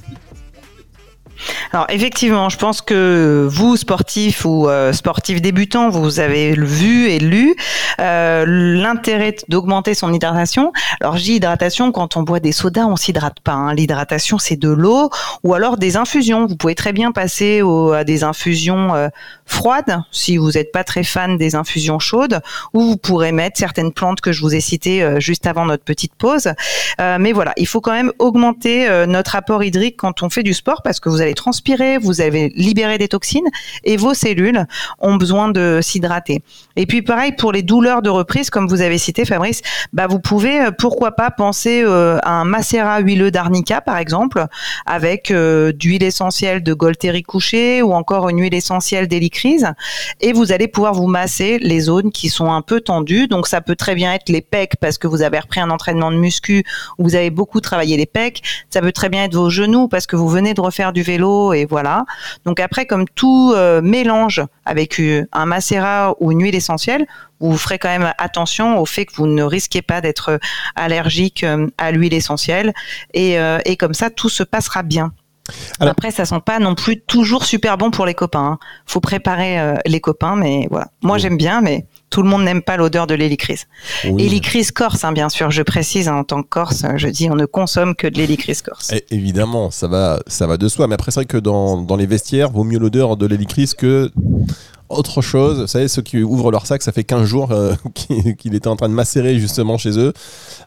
Alors 1.73 1.87
effectivement, 1.89 2.49
je 2.49 2.59
pense 2.59 2.83
que 2.83 3.47
vous, 3.51 3.77
sportifs 3.77 4.45
ou 4.45 4.69
euh, 4.69 4.93
sportifs 4.93 5.43
débutants, 5.43 5.91
vous 5.91 6.21
avez 6.21 6.53
vu 6.53 7.09
et 7.09 7.19
lu 7.19 7.57
euh, 8.01 8.45
l'intérêt 8.47 9.35
d'augmenter 9.49 9.95
son 9.95 10.13
hydratation. 10.13 10.73
Alors 11.01 11.17
j'ai 11.17 11.33
hydratation, 11.33 11.93
quand 11.93 12.17
on 12.17 12.23
boit 12.23 12.41
des 12.41 12.53
sodas, 12.53 12.87
on 12.87 12.97
s'hydrate 12.97 13.41
pas. 13.41 13.53
Hein. 13.53 13.75
L'hydratation, 13.75 14.39
c'est 14.39 14.57
de 14.57 14.69
l'eau 14.69 15.11
ou 15.43 15.55
alors 15.55 15.77
des 15.77 15.97
infusions. 15.97 16.47
Vous 16.47 16.57
pouvez 16.57 16.75
très 16.75 16.93
bien 16.93 17.13
passer 17.13 17.63
à 17.95 18.05
des 18.05 18.25
infusions 18.25 18.95
euh, 18.95 19.09
froides 19.47 20.01
si 20.13 20.37
vous 20.37 20.53
n'êtes 20.53 20.73
pas 20.73 20.85
très 20.85 21.05
fan 21.05 21.37
des 21.37 21.55
infusions 21.55 21.99
chaudes, 21.99 22.41
ou 22.73 22.83
vous 22.83 22.97
pourrez 22.97 23.33
mettre 23.33 23.59
certaines 23.59 23.93
plantes 23.93 24.21
que 24.21 24.33
je 24.33 24.41
vous 24.41 24.55
ai 24.55 24.61
citées 24.61 25.21
juste 25.21 25.47
avant 25.47 25.65
notre 25.65 25.85
petite 25.85 26.15
pause. 26.15 26.53
mais 26.99 27.33
voilà, 27.33 27.53
il 27.57 27.67
faut 27.67 27.81
quand 27.81 27.93
même 27.93 28.13
augmenter 28.19 28.89
notre 29.07 29.37
apport 29.37 29.63
hydrique 29.63 29.97
quand 29.97 30.23
on 30.23 30.31
fait 30.31 30.43
du 30.43 30.55
sport 30.55 30.83
parce 30.83 31.01
que 31.01 31.09
vous 31.09 31.21
allez 31.25 31.35
transpirer, 31.35 31.99
vous 31.99 32.21
avez 32.21 32.53
libéré 32.55 32.99
des 32.99 33.09
toxines 33.09 33.49
et 33.83 33.97
vos 33.97 34.15
cellules 34.15 34.67
ont 35.01 35.17
besoin 35.17 35.49
de 35.49 35.81
s'hydrater. 35.83 36.43
Et 36.77 36.87
puis 36.87 37.03
pareil 37.03 37.33
pour 37.33 37.51
les 37.51 37.63
douleurs 37.63 38.03
de 38.03 38.11
reprise, 38.11 38.51
comme 38.51 38.69
vous 38.69 38.83
avez 38.83 38.99
cité 38.99 39.25
Fabrice, 39.25 39.63
bah 39.93 40.07
vous 40.07 40.21
pouvez 40.21 40.61
euh, 40.61 40.71
pourquoi 40.71 41.13
pas 41.13 41.31
penser 41.31 41.83
euh, 41.83 42.19
à 42.23 42.33
un 42.33 42.45
macérat 42.45 43.01
huileux 43.01 43.31
d'arnica 43.31 43.81
par 43.81 43.99
exemple, 43.99 44.47
avec 44.87 45.31
euh, 45.31 45.73
d'huile 45.73 46.03
essentielle 46.03 46.63
de 46.63 46.75
Golteri 46.75 47.23
couché 47.23 47.83
ou 47.83 47.93
encore 47.93 48.29
une 48.29 48.41
huile 48.41 48.55
essentielle 48.55 49.09
d'hélicryse, 49.09 49.69
et 50.21 50.33
vous 50.33 50.53
allez 50.53 50.69
pouvoir 50.69 50.95
vous 50.95 51.07
masser 51.07 51.59
les 51.59 51.81
zones 51.81 52.11
qui 52.11 52.29
sont 52.29 52.53
un 52.53 52.63
peu 52.63 52.81
tendues. 52.81 53.29
Donc 53.29 53.47
ça 53.47 53.61
peut 53.61 53.77
très 53.77 53.95
bien 53.95 54.13
être 54.13 54.29
les 54.29 54.43
pecs 54.43 54.77
parce 54.81 54.99
que 54.99 55.07
vous 55.07 55.23
avez 55.23 55.39
repris 55.39 55.61
un 55.61 55.71
entraînement 55.71 56.11
de 56.11 56.17
muscu 56.17 56.65
où 56.99 57.05
vous 57.05 57.15
avez 57.15 57.31
beaucoup 57.31 57.61
travaillé 57.61 57.97
les 57.97 58.07
pecs. 58.07 58.43
Ça 58.71 58.81
peut 58.81 58.93
très 58.93 59.09
bien 59.09 59.25
être 59.25 59.35
vos 59.35 59.51
genoux 59.51 59.89
parce 59.89 60.07
que 60.07 60.17
vous 60.17 60.29
venez 60.29 60.55
de 60.55 60.61
refaire 60.61 60.93
du 60.93 61.03
vélo 61.03 61.14
et 61.53 61.65
voilà. 61.65 62.05
Donc 62.45 62.61
après, 62.61 62.87
comme 62.87 63.07
tout 63.15 63.53
euh, 63.55 63.81
mélange 63.83 64.43
avec 64.65 64.99
euh, 65.01 65.27
un 65.33 65.47
macérat 65.47 66.15
ou 66.21 66.33
une 66.33 66.43
huile 66.43 66.55
essentielle, 66.55 67.07
vous 67.41 67.57
ferez 67.57 67.79
quand 67.79 67.89
même 67.89 68.13
attention 68.19 68.79
au 68.79 68.87
fait 68.87 69.07
que 69.07 69.15
vous 69.17 69.27
ne 69.27 69.43
risquez 69.43 69.83
pas 69.83 70.01
d'être 70.01 70.39
allergique 70.77 71.45
euh, 71.45 71.67
à 71.79 71.91
l'huile 71.93 72.15
essentielle 72.15 72.73
et, 73.13 73.37
comme 73.79 73.95
ça 73.95 74.11
tout 74.11 74.29
se 74.29 74.43
passera 74.43 74.83
bien. 74.83 75.13
Après, 75.79 76.11
ça 76.11 76.25
sent 76.25 76.41
pas 76.45 76.59
non 76.59 76.75
plus 76.75 77.01
toujours 77.03 77.45
super 77.45 77.77
bon 77.77 77.91
pour 77.91 78.07
les 78.07 78.15
copains. 78.15 78.53
Hein. 78.53 78.59
Faut 78.87 79.01
préparer 79.01 79.75
les 79.85 80.01
copains, 80.01 80.37
mais 80.37 80.67
voilà. 80.71 80.87
Moi, 81.03 81.19
j'aime 81.19 81.37
bien, 81.37 81.61
mais 81.61 81.87
tout 82.15 82.23
le 82.23 82.29
monde 82.29 82.45
n'aime 82.45 82.63
pas 82.63 82.77
l'odeur 82.77 83.09
de 83.09 83.15
l'hélicryse. 83.15 83.67
Oui. 84.09 84.41
corse, 84.73 85.03
hein, 85.03 85.11
bien 85.11 85.29
sûr, 85.29 85.51
je 85.51 85.63
précise, 85.63 86.07
hein, 86.07 86.15
en 86.19 86.23
tant 86.23 86.45
que 86.45 86.49
corse, 86.49 86.85
je 86.95 87.09
dis 87.09 87.29
on 87.29 87.35
ne 87.35 87.45
consomme 87.45 87.97
que 87.97 88.07
de 88.07 88.17
l'hélicryse 88.19 88.63
corse. 88.63 88.93
Et 88.93 89.05
eh, 89.11 89.17
évidemment, 89.17 89.73
ça 89.73 89.89
va, 89.89 90.21
ça 90.29 90.47
va 90.47 90.57
de 90.57 90.69
soi. 90.69 90.87
Mais 90.87 90.95
après, 90.95 91.11
c'est 91.11 91.19
vrai 91.19 91.27
que 91.27 91.39
dans, 91.39 91.83
dans 91.83 91.97
les 91.97 92.07
vestiaires, 92.07 92.53
vaut 92.53 92.63
mieux 92.63 92.79
l'odeur 92.79 93.17
de 93.17 93.27
l'hélicryse 93.27 93.75
que 93.75 94.13
autre 94.89 95.23
chose. 95.23 95.61
Vous 95.61 95.67
savez, 95.67 95.89
ceux 95.89 96.03
qui 96.03 96.23
ouvrent 96.23 96.51
leur 96.51 96.67
sac, 96.67 96.83
ça 96.83 96.93
fait 96.93 97.05
15 97.05 97.25
jours 97.25 97.53
euh, 97.53 97.75
qu'il 98.39 98.55
était 98.55 98.69
en 98.69 98.77
train 98.77 98.89
de 98.89 98.95
macérer 98.95 99.39
justement 99.39 99.79
chez 99.79 99.99
eux. 99.99 100.13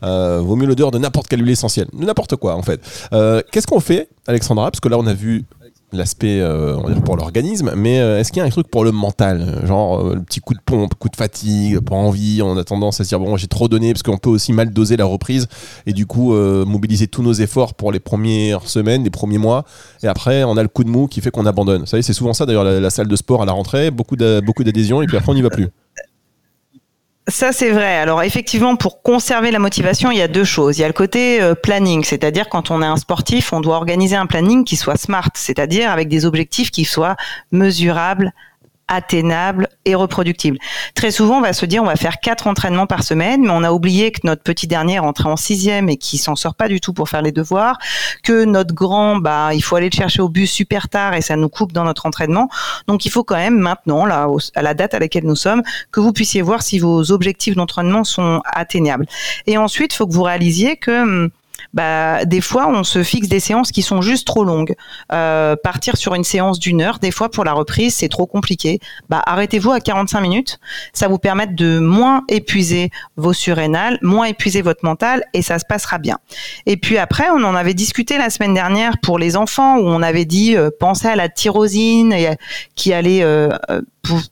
Euh, 0.04 0.42
vaut 0.42 0.56
mieux 0.56 0.68
l'odeur 0.68 0.92
de 0.92 0.98
n'importe 0.98 1.28
quelle 1.28 1.42
huile 1.42 1.52
essentielle. 1.52 1.88
N'importe 1.94 2.36
quoi, 2.36 2.56
en 2.56 2.62
fait. 2.62 2.82
Euh, 3.14 3.42
qu'est-ce 3.52 3.68
qu'on 3.68 3.80
fait, 3.80 4.10
Alexandra? 4.28 4.70
Parce 4.72 4.80
que 4.80 4.90
là, 4.90 4.98
on 4.98 5.08
a 5.08 5.14
vu 5.14 5.46
l'aspect 5.94 6.42
euh, 6.42 6.78
pour 7.06 7.16
l'organisme, 7.16 7.72
mais 7.76 8.00
euh, 8.00 8.20
est-ce 8.20 8.32
qu'il 8.32 8.42
y 8.42 8.44
a 8.44 8.46
un 8.46 8.50
truc 8.50 8.68
pour 8.68 8.84
le 8.84 8.92
mental 8.92 9.62
Genre 9.66 10.00
euh, 10.00 10.16
le 10.16 10.22
petit 10.22 10.42
coup 10.42 10.54
de 10.54 10.60
pompe, 10.60 10.96
coup 10.96 11.08
de 11.08 11.16
fatigue, 11.16 11.80
pas 11.80 11.96
envie, 11.96 12.42
on 12.42 12.58
a 12.58 12.64
tendance 12.66 13.00
à 13.00 13.06
se 13.06 13.10
dire 13.10 13.20
bon 13.20 13.38
j'ai 13.38 13.48
trop 13.48 13.70
donné 13.70 13.94
parce 13.94 14.04
qu'on 14.04 14.18
peut 14.18 14.30
aussi 14.30 14.52
mal 14.52 14.72
doser 14.72 14.98
la 14.98 15.06
reprise 15.06 15.48
et 15.86 15.94
du 15.94 16.06
coup 16.06 16.34
mobiliser 16.34 17.08
tous 17.08 17.24
nos 17.24 17.34
efforts 17.34 17.74
pour 17.74 17.92
les 17.92 18.00
premières 18.00 18.68
semaines, 18.68 19.04
les 19.04 19.10
premiers 19.10 19.38
mois 19.38 19.64
et 20.04 20.08
après 20.08 20.44
on 20.44 20.58
a 20.58 20.62
le 20.62 20.68
coup 20.68 20.84
de 20.84 20.90
mou 20.90 21.08
qui 21.08 21.22
fait 21.22 21.32
qu'on 21.32 21.46
abandonne. 21.46 21.82
Vous 21.82 21.88
savez 21.88 22.04
c'est 22.04 22.14
souvent 22.14 22.34
ça 22.34 22.46
d'ailleurs 22.46 22.66
la, 22.66 22.90
salle 22.90 23.08
de 23.08 23.16
sport 23.16 23.42
à 23.42 23.46
la 23.46 23.54
rentrée, 23.54 23.90
beaucoup 23.90 24.18
d'adhésion 24.18 25.02
et 25.02 25.08
puis 25.08 25.16
après 25.16 25.32
on 25.32 25.36
n'y 25.36 25.42
va 25.42 25.50
plus. 25.50 25.70
Ça, 27.30 27.52
c'est 27.52 27.72
vrai. 27.72 27.98
Alors, 27.98 28.24
effectivement, 28.24 28.78
pour 28.78 29.02
conserver 29.02 29.52
la 29.52 29.60
motivation, 29.60 30.12
il 30.12 30.18
y 30.18 30.22
a 30.22 30.30
deux 30.30 30.46
choses. 30.46 30.78
Il 30.78 30.82
y 30.82 30.84
a 30.86 30.88
le 30.88 30.94
côté 30.94 31.42
euh, 31.42 31.56
planning, 31.56 32.06
c'est-à-dire 32.06 32.48
quand 32.48 32.72
on 32.72 32.82
est 32.82 32.86
un 32.86 32.96
sportif, 32.96 33.52
on 33.52 33.60
doit 33.60 33.76
organiser 33.76 34.16
un 34.16 34.28
planning 34.28 34.64
qui 34.64 34.78
soit 34.78 34.96
smart, 34.96 35.30
c'est-à-dire 35.34 35.92
avec 35.92 36.08
des 36.08 36.26
objectifs 36.26 36.72
qui 36.72 36.86
soient 36.86 37.18
mesurables, 37.52 38.32
atteignable 38.88 39.68
et 39.86 39.96
reproductible. 39.96 40.58
Très 40.96 41.12
souvent, 41.12 41.38
on 41.38 41.42
va 41.42 41.54
se 41.54 41.66
dire, 41.66 41.84
on 41.84 41.86
va 41.86 41.96
faire 41.96 42.20
quatre 42.20 42.48
entraînements 42.48 42.88
par 42.88 43.04
semaine, 43.04 43.42
mais 43.42 43.50
on 43.52 43.64
a 43.64 43.72
oublié 43.72 44.12
que 44.12 44.22
notre 44.24 44.44
petit 44.44 44.68
dernier 44.68 44.96
est 44.96 45.00
rentré 45.00 45.28
en 45.30 45.36
sixième 45.36 45.90
et 45.90 45.98
qui 45.98 46.18
s'en 46.18 46.36
sort 46.36 46.56
pas 46.56 46.68
du 46.68 46.80
tout 46.80 46.94
pour 46.94 47.10
faire 47.10 47.22
les 47.22 47.32
devoirs, 47.32 47.78
que 48.24 48.46
notre 48.46 48.74
grand, 48.74 49.18
bah, 49.18 49.50
il 49.54 49.62
faut 49.62 49.76
aller 49.76 49.90
le 49.90 49.96
chercher 49.96 50.22
au 50.22 50.30
bus 50.30 50.52
super 50.52 50.90
tard 50.90 51.14
et 51.14 51.22
ça 51.22 51.36
nous 51.36 51.50
coupe 51.50 51.72
dans 51.74 51.84
notre 51.84 52.06
entraînement. 52.06 52.50
Donc, 52.88 53.06
il 53.06 53.12
faut 53.12 53.24
quand 53.24 53.36
même 53.36 53.58
maintenant, 53.58 54.06
là, 54.06 54.28
à 54.56 54.62
la 54.62 54.74
date 54.74 54.94
à 54.94 55.00
laquelle 55.00 55.26
nous 55.26 55.36
sommes, 55.36 55.64
que 55.92 56.00
vous 56.00 56.14
puissiez 56.14 56.42
voir 56.42 56.62
si 56.62 56.80
vos 56.80 57.12
objectifs 57.12 57.56
d'entraînement 57.56 58.04
sont 58.04 58.42
atteignables. 58.46 59.06
Et 59.46 59.58
ensuite, 59.58 59.94
il 59.94 59.98
faut 59.98 60.08
que 60.08 60.14
vous 60.14 60.24
réalisiez 60.24 60.78
que 60.78 61.02
hum, 61.02 61.30
bah, 61.74 62.26
des 62.26 62.42
fois, 62.42 62.68
on 62.70 62.84
se 62.84 63.04
fixe 63.04 63.28
des 63.28 63.40
séances 63.40 63.72
qui 63.72 63.82
sont 63.82 64.02
juste 64.02 64.26
trop 64.26 64.44
longues. 64.44 64.76
Euh, 65.12 65.56
partir 65.56 65.98
sur 65.98 66.16
une 66.16 66.24
séance 66.24 66.60
d'une 66.60 66.82
heure, 66.82 67.00
des 67.00 67.12
fois, 67.12 67.30
pour 67.30 67.44
la 67.44 67.54
reprise, 67.54 67.96
c'est 67.96 68.10
trop 68.10 68.26
compliqué. 68.26 68.80
Bah, 69.10 69.22
arrêtez-vous 69.26 69.72
à 69.72 69.80
45 69.80 70.22
minutes. 70.22 70.60
Ça 70.94 71.08
vous 71.08 71.18
permet 71.18 71.48
de 71.48 71.80
moins 71.80 72.24
épuiser 72.30 72.90
vos 73.16 73.34
surrénales, 73.34 74.00
moins 74.02 74.26
épuiser 74.26 74.62
votre 74.62 74.84
mental 74.84 75.24
et 75.34 75.42
ça 75.42 75.60
se 75.60 75.66
passera 75.66 75.98
bien. 75.98 76.18
Et 76.66 76.78
puis 76.78 76.98
après, 76.98 77.30
on 77.30 77.44
en 77.44 77.56
avait 77.56 77.74
discuté 77.74 78.18
la 78.18 78.30
semaine 78.30 78.54
dernière 78.54 78.98
pour 79.02 79.20
les 79.20 79.38
enfants 79.38 79.78
où 79.78 79.88
on 79.88 80.02
avait 80.02 80.26
dit 80.26 80.56
euh, 80.56 80.70
pensez 80.80 81.08
à 81.08 81.16
la 81.16 81.30
tyrosine 81.30 82.16
qui 82.76 82.94
allait 82.94 83.24
euh, 83.24 83.50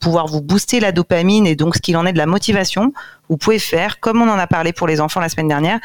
pouvoir 0.01 0.27
vous 0.27 0.41
booster 0.41 0.79
la 0.79 0.91
dopamine 0.91 1.45
et 1.47 1.55
donc 1.55 1.75
ce 1.75 1.81
qu'il 1.81 1.97
en 1.97 2.05
est 2.05 2.13
de 2.13 2.17
la 2.17 2.25
motivation. 2.25 2.93
Vous 3.29 3.37
pouvez 3.37 3.59
faire, 3.59 3.99
comme 3.99 4.21
on 4.21 4.29
en 4.29 4.37
a 4.37 4.47
parlé 4.47 4.71
pour 4.71 4.87
les 4.87 5.01
enfants 5.01 5.19
la 5.19 5.29
semaine 5.29 5.47
dernière, 5.47 5.79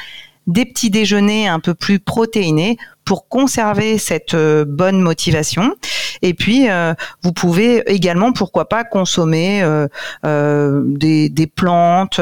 des 0.50 0.64
petits 0.64 0.90
déjeuners 0.90 1.48
un 1.48 1.60
peu 1.60 1.74
plus 1.74 2.00
protéinés 2.00 2.76
pour 3.04 3.26
conserver 3.26 3.98
cette 3.98 4.34
euh, 4.34 4.64
bonne 4.64 5.00
motivation. 5.00 5.74
Et 6.22 6.32
puis, 6.32 6.70
euh, 6.70 6.94
vous 7.22 7.32
pouvez 7.32 7.82
également, 7.92 8.32
pourquoi 8.32 8.68
pas, 8.68 8.84
consommer 8.84 9.62
euh, 9.62 10.82
des, 10.84 11.46
plantes 11.48 12.20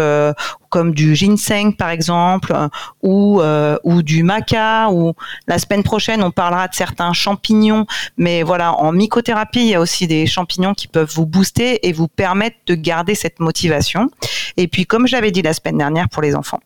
comme 0.70 0.94
du 0.94 1.14
ginseng 1.14 1.72
par 1.76 1.90
exemple, 1.90 2.54
ou, 3.02 3.42
ou 3.84 4.02
du 4.02 4.22
maca. 4.22 4.90
Ou 4.90 5.12
la 5.46 5.58
semaine 5.58 5.82
prochaine, 5.82 6.22
on 6.22 6.30
parlera 6.30 6.68
de 6.68 6.74
certains 6.74 7.12
champignons. 7.12 7.86
Mais 8.16 8.42
voilà, 8.42 8.72
en 8.72 8.92
mycothérapie, 8.92 9.60
il 9.60 9.66
y 9.66 9.74
a 9.74 9.80
aussi 9.80 10.06
des 10.06 10.26
champignons 10.26 10.74
qui 10.74 10.88
peuvent 10.88 11.12
vous 11.12 11.26
booster 11.26 11.86
et 11.86 11.92
vous 11.92 12.08
permettre 12.08 12.56
de 12.66 12.74
garder 12.74 13.14
cette 13.14 13.40
motivation. 13.40 14.10
Et 14.56 14.68
puis, 14.68 14.86
comme 14.86 15.06
j'avais 15.06 15.32
dit 15.32 15.42
la 15.42 15.52
semaine 15.52 15.78
dernière 15.78 16.08
pour 16.08 16.22
les 16.22 16.34
enfants, 16.34 16.60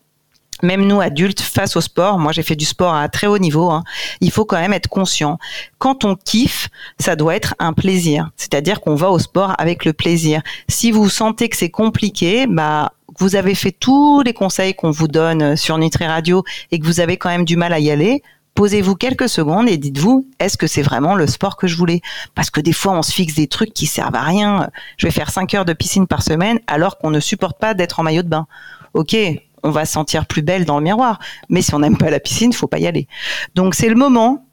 même 0.63 0.85
nous 0.85 1.01
adultes 1.01 1.41
face 1.41 1.75
au 1.75 1.81
sport, 1.81 2.17
moi 2.17 2.31
j'ai 2.31 2.43
fait 2.43 2.55
du 2.55 2.65
sport 2.65 2.95
à 2.95 3.07
très 3.09 3.27
haut 3.27 3.37
niveau, 3.37 3.69
hein, 3.69 3.83
il 4.21 4.31
faut 4.31 4.45
quand 4.45 4.59
même 4.59 4.73
être 4.73 4.87
conscient. 4.87 5.37
Quand 5.77 6.05
on 6.05 6.15
kiffe, 6.15 6.69
ça 6.99 7.15
doit 7.15 7.35
être 7.35 7.53
un 7.59 7.73
plaisir. 7.73 8.29
C'est-à-dire 8.37 8.81
qu'on 8.81 8.95
va 8.95 9.11
au 9.11 9.19
sport 9.19 9.53
avec 9.57 9.85
le 9.85 9.93
plaisir. 9.93 10.41
Si 10.67 10.91
vous 10.91 11.09
sentez 11.09 11.49
que 11.49 11.57
c'est 11.57 11.69
compliqué, 11.69 12.47
bah 12.47 12.93
vous 13.19 13.35
avez 13.35 13.53
fait 13.53 13.71
tous 13.71 14.21
les 14.23 14.33
conseils 14.33 14.73
qu'on 14.73 14.91
vous 14.91 15.07
donne 15.07 15.55
sur 15.55 15.77
Nutri 15.77 16.05
Radio 16.05 16.43
et 16.71 16.79
que 16.79 16.85
vous 16.85 16.99
avez 16.99 17.17
quand 17.17 17.29
même 17.29 17.45
du 17.45 17.57
mal 17.57 17.73
à 17.73 17.79
y 17.79 17.91
aller, 17.91 18.23
posez-vous 18.55 18.95
quelques 18.95 19.29
secondes 19.29 19.67
et 19.67 19.77
dites-vous, 19.77 20.27
est-ce 20.39 20.57
que 20.57 20.67
c'est 20.67 20.81
vraiment 20.81 21.15
le 21.15 21.27
sport 21.27 21.57
que 21.57 21.67
je 21.67 21.75
voulais? 21.75 22.01
Parce 22.35 22.49
que 22.49 22.61
des 22.61 22.73
fois, 22.73 22.93
on 22.93 23.01
se 23.01 23.11
fixe 23.11 23.35
des 23.35 23.47
trucs 23.47 23.73
qui 23.73 23.85
servent 23.85 24.15
à 24.15 24.23
rien. 24.23 24.69
Je 24.97 25.07
vais 25.07 25.11
faire 25.11 25.29
5 25.29 25.53
heures 25.53 25.65
de 25.65 25.73
piscine 25.73 26.07
par 26.07 26.23
semaine 26.23 26.59
alors 26.67 26.97
qu'on 26.97 27.11
ne 27.11 27.19
supporte 27.19 27.59
pas 27.59 27.73
d'être 27.73 27.99
en 27.99 28.03
maillot 28.03 28.23
de 28.23 28.29
bain. 28.29 28.47
Ok, 28.93 29.15
on 29.63 29.71
va 29.71 29.85
se 29.85 29.93
sentir 29.93 30.25
plus 30.25 30.41
belle 30.41 30.65
dans 30.65 30.77
le 30.77 30.83
miroir. 30.83 31.19
Mais 31.49 31.61
si 31.61 31.73
on 31.73 31.79
n'aime 31.79 31.97
pas 31.97 32.09
la 32.09 32.19
piscine, 32.19 32.53
faut 32.53 32.67
pas 32.67 32.79
y 32.79 32.87
aller. 32.87 33.07
Donc 33.55 33.75
c'est 33.75 33.89
le 33.89 33.95
moment 33.95 34.45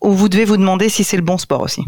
où 0.00 0.12
vous 0.12 0.28
devez 0.28 0.44
vous 0.44 0.56
demander 0.56 0.88
si 0.88 1.04
c'est 1.04 1.16
le 1.16 1.22
bon 1.22 1.38
sport 1.38 1.62
aussi. 1.62 1.84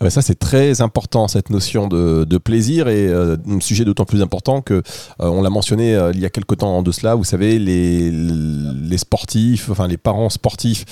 Ah 0.00 0.04
bah 0.04 0.10
ça 0.10 0.22
c'est 0.22 0.38
très 0.38 0.80
important 0.80 1.28
cette 1.28 1.50
notion 1.50 1.88
de, 1.88 2.38
plaisir 2.38 2.88
et 2.88 3.06
euh, 3.06 3.36
un 3.48 3.60
sujet 3.60 3.84
d'autant 3.84 4.04
plus 4.04 4.22
important 4.22 4.62
que 4.62 4.74
euh, 4.74 4.80
on 5.20 5.42
l'a 5.42 5.50
mentionné 5.50 5.94
euh, 5.94 6.10
il 6.14 6.20
y 6.20 6.24
a 6.24 6.30
quelque 6.30 6.54
temps 6.54 6.82
de 6.82 6.90
cela. 6.90 7.14
Vous 7.14 7.24
savez 7.24 7.58
les, 7.58 8.10
les 8.10 8.98
sportifs, 8.98 9.70
enfin 9.70 9.86
les 9.86 9.96
parents 9.96 10.30
sportifs 10.30 10.84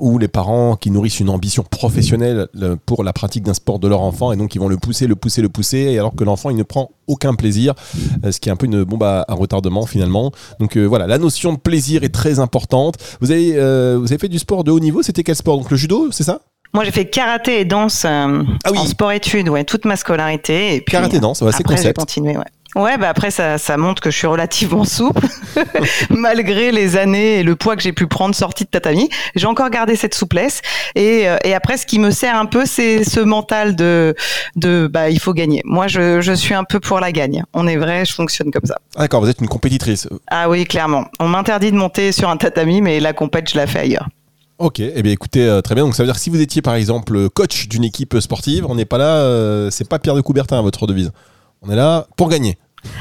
ou 0.00 0.18
les 0.18 0.28
parents 0.28 0.76
qui 0.76 0.90
nourrissent 0.90 1.20
une 1.20 1.30
ambition 1.30 1.62
professionnelle 1.62 2.48
le- 2.52 2.76
pour 2.76 3.04
la 3.04 3.12
pratique 3.12 3.42
d'un 3.42 3.54
sport 3.54 3.78
de 3.78 3.88
leur 3.88 4.00
enfant 4.02 4.32
et 4.32 4.36
donc 4.36 4.54
ils 4.54 4.58
vont 4.60 4.68
le 4.68 4.76
pousser, 4.76 5.06
le 5.06 5.16
pousser, 5.16 5.42
le 5.42 5.48
pousser 5.48 5.78
et 5.78 5.98
alors 5.98 6.14
que 6.14 6.24
l'enfant 6.24 6.50
il 6.50 6.56
ne 6.56 6.62
prend 6.62 6.90
aucun 7.06 7.34
plaisir, 7.34 7.74
ce 8.30 8.38
qui 8.38 8.48
est 8.48 8.52
un 8.52 8.56
peu 8.56 8.66
une 8.66 8.84
bombe 8.84 9.02
à, 9.02 9.24
retardement 9.28 9.86
finalement. 9.86 10.30
Donc 10.60 10.76
voilà, 10.76 11.06
la 11.06 11.18
notion 11.18 11.52
de 11.52 11.58
plaisir 11.58 12.04
est 12.04 12.14
très 12.14 12.38
importante. 12.38 12.96
Vous 13.20 13.30
avez 13.30 13.52
vous 13.96 14.06
avez 14.06 14.18
fait 14.18 14.28
du 14.28 14.38
sport 14.38 14.64
de 14.64 14.70
haut 14.70 14.80
niveau, 14.80 15.02
c'était 15.02 15.22
quel 15.24 15.36
sport? 15.36 15.58
Donc 15.58 15.70
le 15.70 15.76
judo, 15.76 16.08
c'est 16.12 16.24
ça? 16.24 16.40
Moi, 16.72 16.84
j'ai 16.84 16.92
fait 16.92 17.06
karaté 17.06 17.60
et 17.60 17.64
danse 17.64 18.04
euh, 18.04 18.42
Ah 18.64 18.70
oui. 18.70 18.78
en 18.78 18.86
sport-études, 18.86 19.48
ouais, 19.48 19.64
toute 19.64 19.84
ma 19.84 19.96
scolarité. 19.96 20.74
Et 20.76 20.80
puis, 20.80 20.92
Karaté 20.92 21.18
danse, 21.18 21.40
ouais, 21.42 21.50
c'est 21.52 21.60
après, 21.62 21.74
j'ai 21.76 21.82
concept. 21.82 21.98
continué, 21.98 22.36
ouais. 22.36 22.44
Ouais, 22.76 22.96
bah 22.98 23.08
après, 23.08 23.32
ça, 23.32 23.58
ça 23.58 23.76
montre 23.76 24.00
que 24.00 24.12
je 24.12 24.16
suis 24.16 24.28
relativement 24.28 24.84
souple, 24.84 25.26
malgré 26.10 26.70
les 26.70 26.96
années 26.96 27.40
et 27.40 27.42
le 27.42 27.56
poids 27.56 27.74
que 27.74 27.82
j'ai 27.82 27.92
pu 27.92 28.06
prendre 28.06 28.32
sorti 28.32 28.62
de 28.64 28.68
tatami. 28.70 29.08
J'ai 29.34 29.46
encore 29.48 29.70
gardé 29.70 29.96
cette 29.96 30.14
souplesse. 30.14 30.60
Et, 30.94 31.28
euh, 31.28 31.36
et 31.44 31.52
après, 31.54 31.76
ce 31.76 31.84
qui 31.86 31.98
me 31.98 32.12
sert 32.12 32.36
un 32.36 32.46
peu, 32.46 32.64
c'est 32.66 33.02
ce 33.02 33.18
mental 33.18 33.74
de, 33.74 34.14
de, 34.54 34.88
bah, 34.88 35.10
il 35.10 35.18
faut 35.18 35.32
gagner. 35.32 35.62
Moi, 35.64 35.88
je, 35.88 36.20
je 36.20 36.32
suis 36.32 36.54
un 36.54 36.62
peu 36.62 36.78
pour 36.78 37.00
la 37.00 37.10
gagne. 37.10 37.42
On 37.54 37.66
est 37.66 37.76
vrai, 37.76 38.04
je 38.04 38.14
fonctionne 38.14 38.52
comme 38.52 38.66
ça. 38.66 38.76
Ah, 38.94 39.00
D'accord, 39.00 39.20
vous 39.20 39.28
êtes 39.28 39.40
une 39.40 39.48
compétitrice. 39.48 40.08
Ah 40.28 40.48
oui, 40.48 40.64
clairement. 40.64 41.06
On 41.18 41.26
m'interdit 41.26 41.72
de 41.72 41.76
monter 41.76 42.12
sur 42.12 42.28
un 42.28 42.36
tatami, 42.36 42.82
mais 42.82 43.00
la 43.00 43.12
compète, 43.12 43.50
je 43.50 43.56
la 43.56 43.66
fais 43.66 43.80
ailleurs. 43.80 44.06
Ok, 44.60 44.80
eh 44.80 45.02
bien 45.02 45.12
écoutez, 45.12 45.42
euh, 45.48 45.62
très 45.62 45.74
bien. 45.74 45.84
Donc 45.84 45.94
ça 45.94 46.02
veut 46.02 46.06
dire 46.06 46.14
que 46.16 46.20
si 46.20 46.28
vous 46.28 46.40
étiez 46.40 46.60
par 46.60 46.74
exemple 46.74 47.30
coach 47.30 47.66
d'une 47.66 47.82
équipe 47.82 48.14
sportive, 48.20 48.66
on 48.68 48.74
n'est 48.74 48.84
pas 48.84 48.98
là, 48.98 49.06
euh, 49.16 49.70
c'est 49.70 49.88
pas 49.88 49.98
Pierre 49.98 50.14
de 50.14 50.20
Coubertin 50.20 50.60
votre 50.60 50.86
devise. 50.86 51.12
On 51.62 51.70
est 51.70 51.76
là 51.76 52.06
pour 52.18 52.28
gagner. 52.28 52.58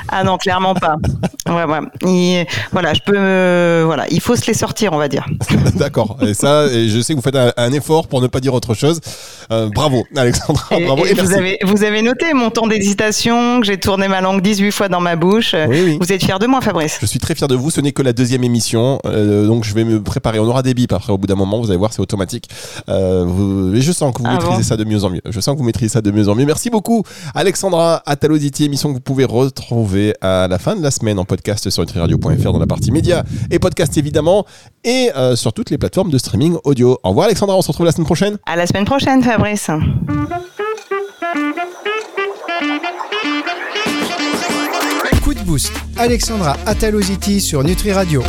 Ah 0.08 0.24
non, 0.24 0.38
clairement 0.38 0.74
pas. 0.74 0.96
Ouais, 1.50 1.64
ouais. 1.64 1.80
Il- 2.06 2.46
voilà, 2.72 2.94
je 2.94 3.00
peux, 3.04 3.82
voilà, 3.86 4.06
il 4.12 4.22
faut 4.22 4.36
se 4.36 4.46
les 4.46 4.54
sortir, 4.54 4.94
on 4.94 4.98
va 4.98 5.08
dire. 5.08 5.26
D'accord. 5.78 6.18
Et 6.22 6.34
ça, 6.36 6.68
et 6.68 6.88
je 6.90 7.02
sais 7.02 7.14
que 7.14 7.18
vous 7.18 7.24
faites 7.24 7.36
un, 7.36 7.52
un 7.58 7.72
effort 7.74 8.08
pour 8.08 8.22
ne 8.22 8.28
pas 8.28 8.40
dire 8.40 8.54
autre 8.54 8.76
chose. 8.76 9.00
Euh, 9.52 9.70
bravo, 9.74 10.06
Alexandra. 10.16 10.78
Et- 10.78 10.86
bravo. 10.86 11.06
et 11.06 11.10
Et 11.10 11.14
vous 11.14 11.22
merci. 11.22 11.34
avez, 11.38 11.58
vous 11.64 11.84
avez 11.84 12.02
noté 12.02 12.34
mon 12.34 12.50
temps 12.52 12.68
d'hésitation, 12.68 13.60
que 13.62 13.66
j'ai 13.66 13.78
tourné 13.80 14.08
ma 14.08 14.22
langue 14.22 14.42
18 14.42 14.72
fois 14.72 14.90
dans 14.90 15.00
ma 15.00 15.16
bouche. 15.16 15.56
Oui, 15.68 15.82
oui. 15.84 15.98
Vous 16.00 16.12
êtes 16.12 16.24
fier 16.24 16.38
de 16.40 16.48
moi, 16.48 16.62
Fabrice 16.62 16.98
Je 17.02 17.06
suis 17.06 17.20
très 17.20 17.36
fier 17.36 17.48
de 17.48 17.56
vous. 17.56 17.72
Ce 17.72 17.82
n'est 17.82 17.92
que 17.92 18.02
la 18.02 18.14
deuxième 18.14 18.44
émission, 18.44 19.00
euh, 19.06 19.48
donc 19.48 19.64
je 19.64 19.74
vais 19.74 19.84
me 19.84 20.02
préparer. 20.02 20.40
On 20.40 20.46
aura 20.48 20.62
des 20.62 20.74
bips 20.74 20.92
après. 20.94 21.12
Au 21.14 21.18
bout 21.18 21.28
d'un 21.28 21.36
moment, 21.36 21.60
vous 21.60 21.70
allez 21.72 21.78
voir, 21.80 21.94
c'est 21.94 22.02
automatique. 22.02 22.48
Euh, 22.90 23.24
vous- 23.26 23.74
et 23.76 23.82
je 23.82 23.92
sens 23.92 24.14
que 24.14 24.20
vous 24.22 24.28
Ah 24.28 24.34
maîtrisez 24.34 24.58
bon 24.58 24.64
ça 24.64 24.78
de 24.78 24.84
mieux 24.84 25.04
en 25.04 25.10
mieux. 25.10 25.22
Je 25.28 25.40
sens 25.40 25.54
que 25.56 25.60
vous 25.60 25.66
maîtrisez 25.66 25.90
ça 25.94 26.02
de 26.02 26.12
mieux 26.12 26.30
en 26.30 26.36
mieux. 26.36 26.46
Merci 26.46 26.70
beaucoup, 26.70 27.04
Alexandra 27.34 28.04
Ataloditi, 28.06 28.66
émission 28.66 28.90
que 28.90 28.94
vous 28.96 29.00
pouvez 29.00 29.26
retrouver 29.26 30.14
à 30.22 30.48
la 30.50 30.60
fin 30.60 30.76
de 30.76 30.84
la 30.84 30.92
semaine 30.92 31.18
en 31.20 31.26
podcast 31.26 31.70
sur 31.70 31.82
nutriradio.fr 31.82 32.52
dans 32.54 32.60
la 32.60 32.68
partie 32.68 32.92
médias 32.92 33.24
et 33.50 33.58
podcast 33.60 33.98
évidemment, 33.98 34.46
et 34.84 35.10
sur 35.36 35.54
toutes 35.54 35.70
les 35.72 35.78
plateformes 35.78 36.12
de 36.12 36.18
streaming 36.18 36.58
audio. 36.64 37.00
Au 37.04 37.10
revoir, 37.10 37.26
Alexandra. 37.26 37.56
On 37.56 37.62
se 37.62 37.68
retrouve 37.70 37.86
la 37.86 37.92
semaine 37.92 38.06
prochaine. 38.06 38.38
À 38.46 38.56
la 38.56 38.68
semaine 38.68 38.86
prochaine, 38.86 39.24
Fabrice. 39.24 39.39
Coup 45.24 45.34
de 45.34 45.40
boost. 45.44 45.72
Alexandra 45.98 46.58
Ataloziti 46.66 47.40
sur 47.40 47.64
Nutri 47.64 47.92
Radio. 47.92 48.22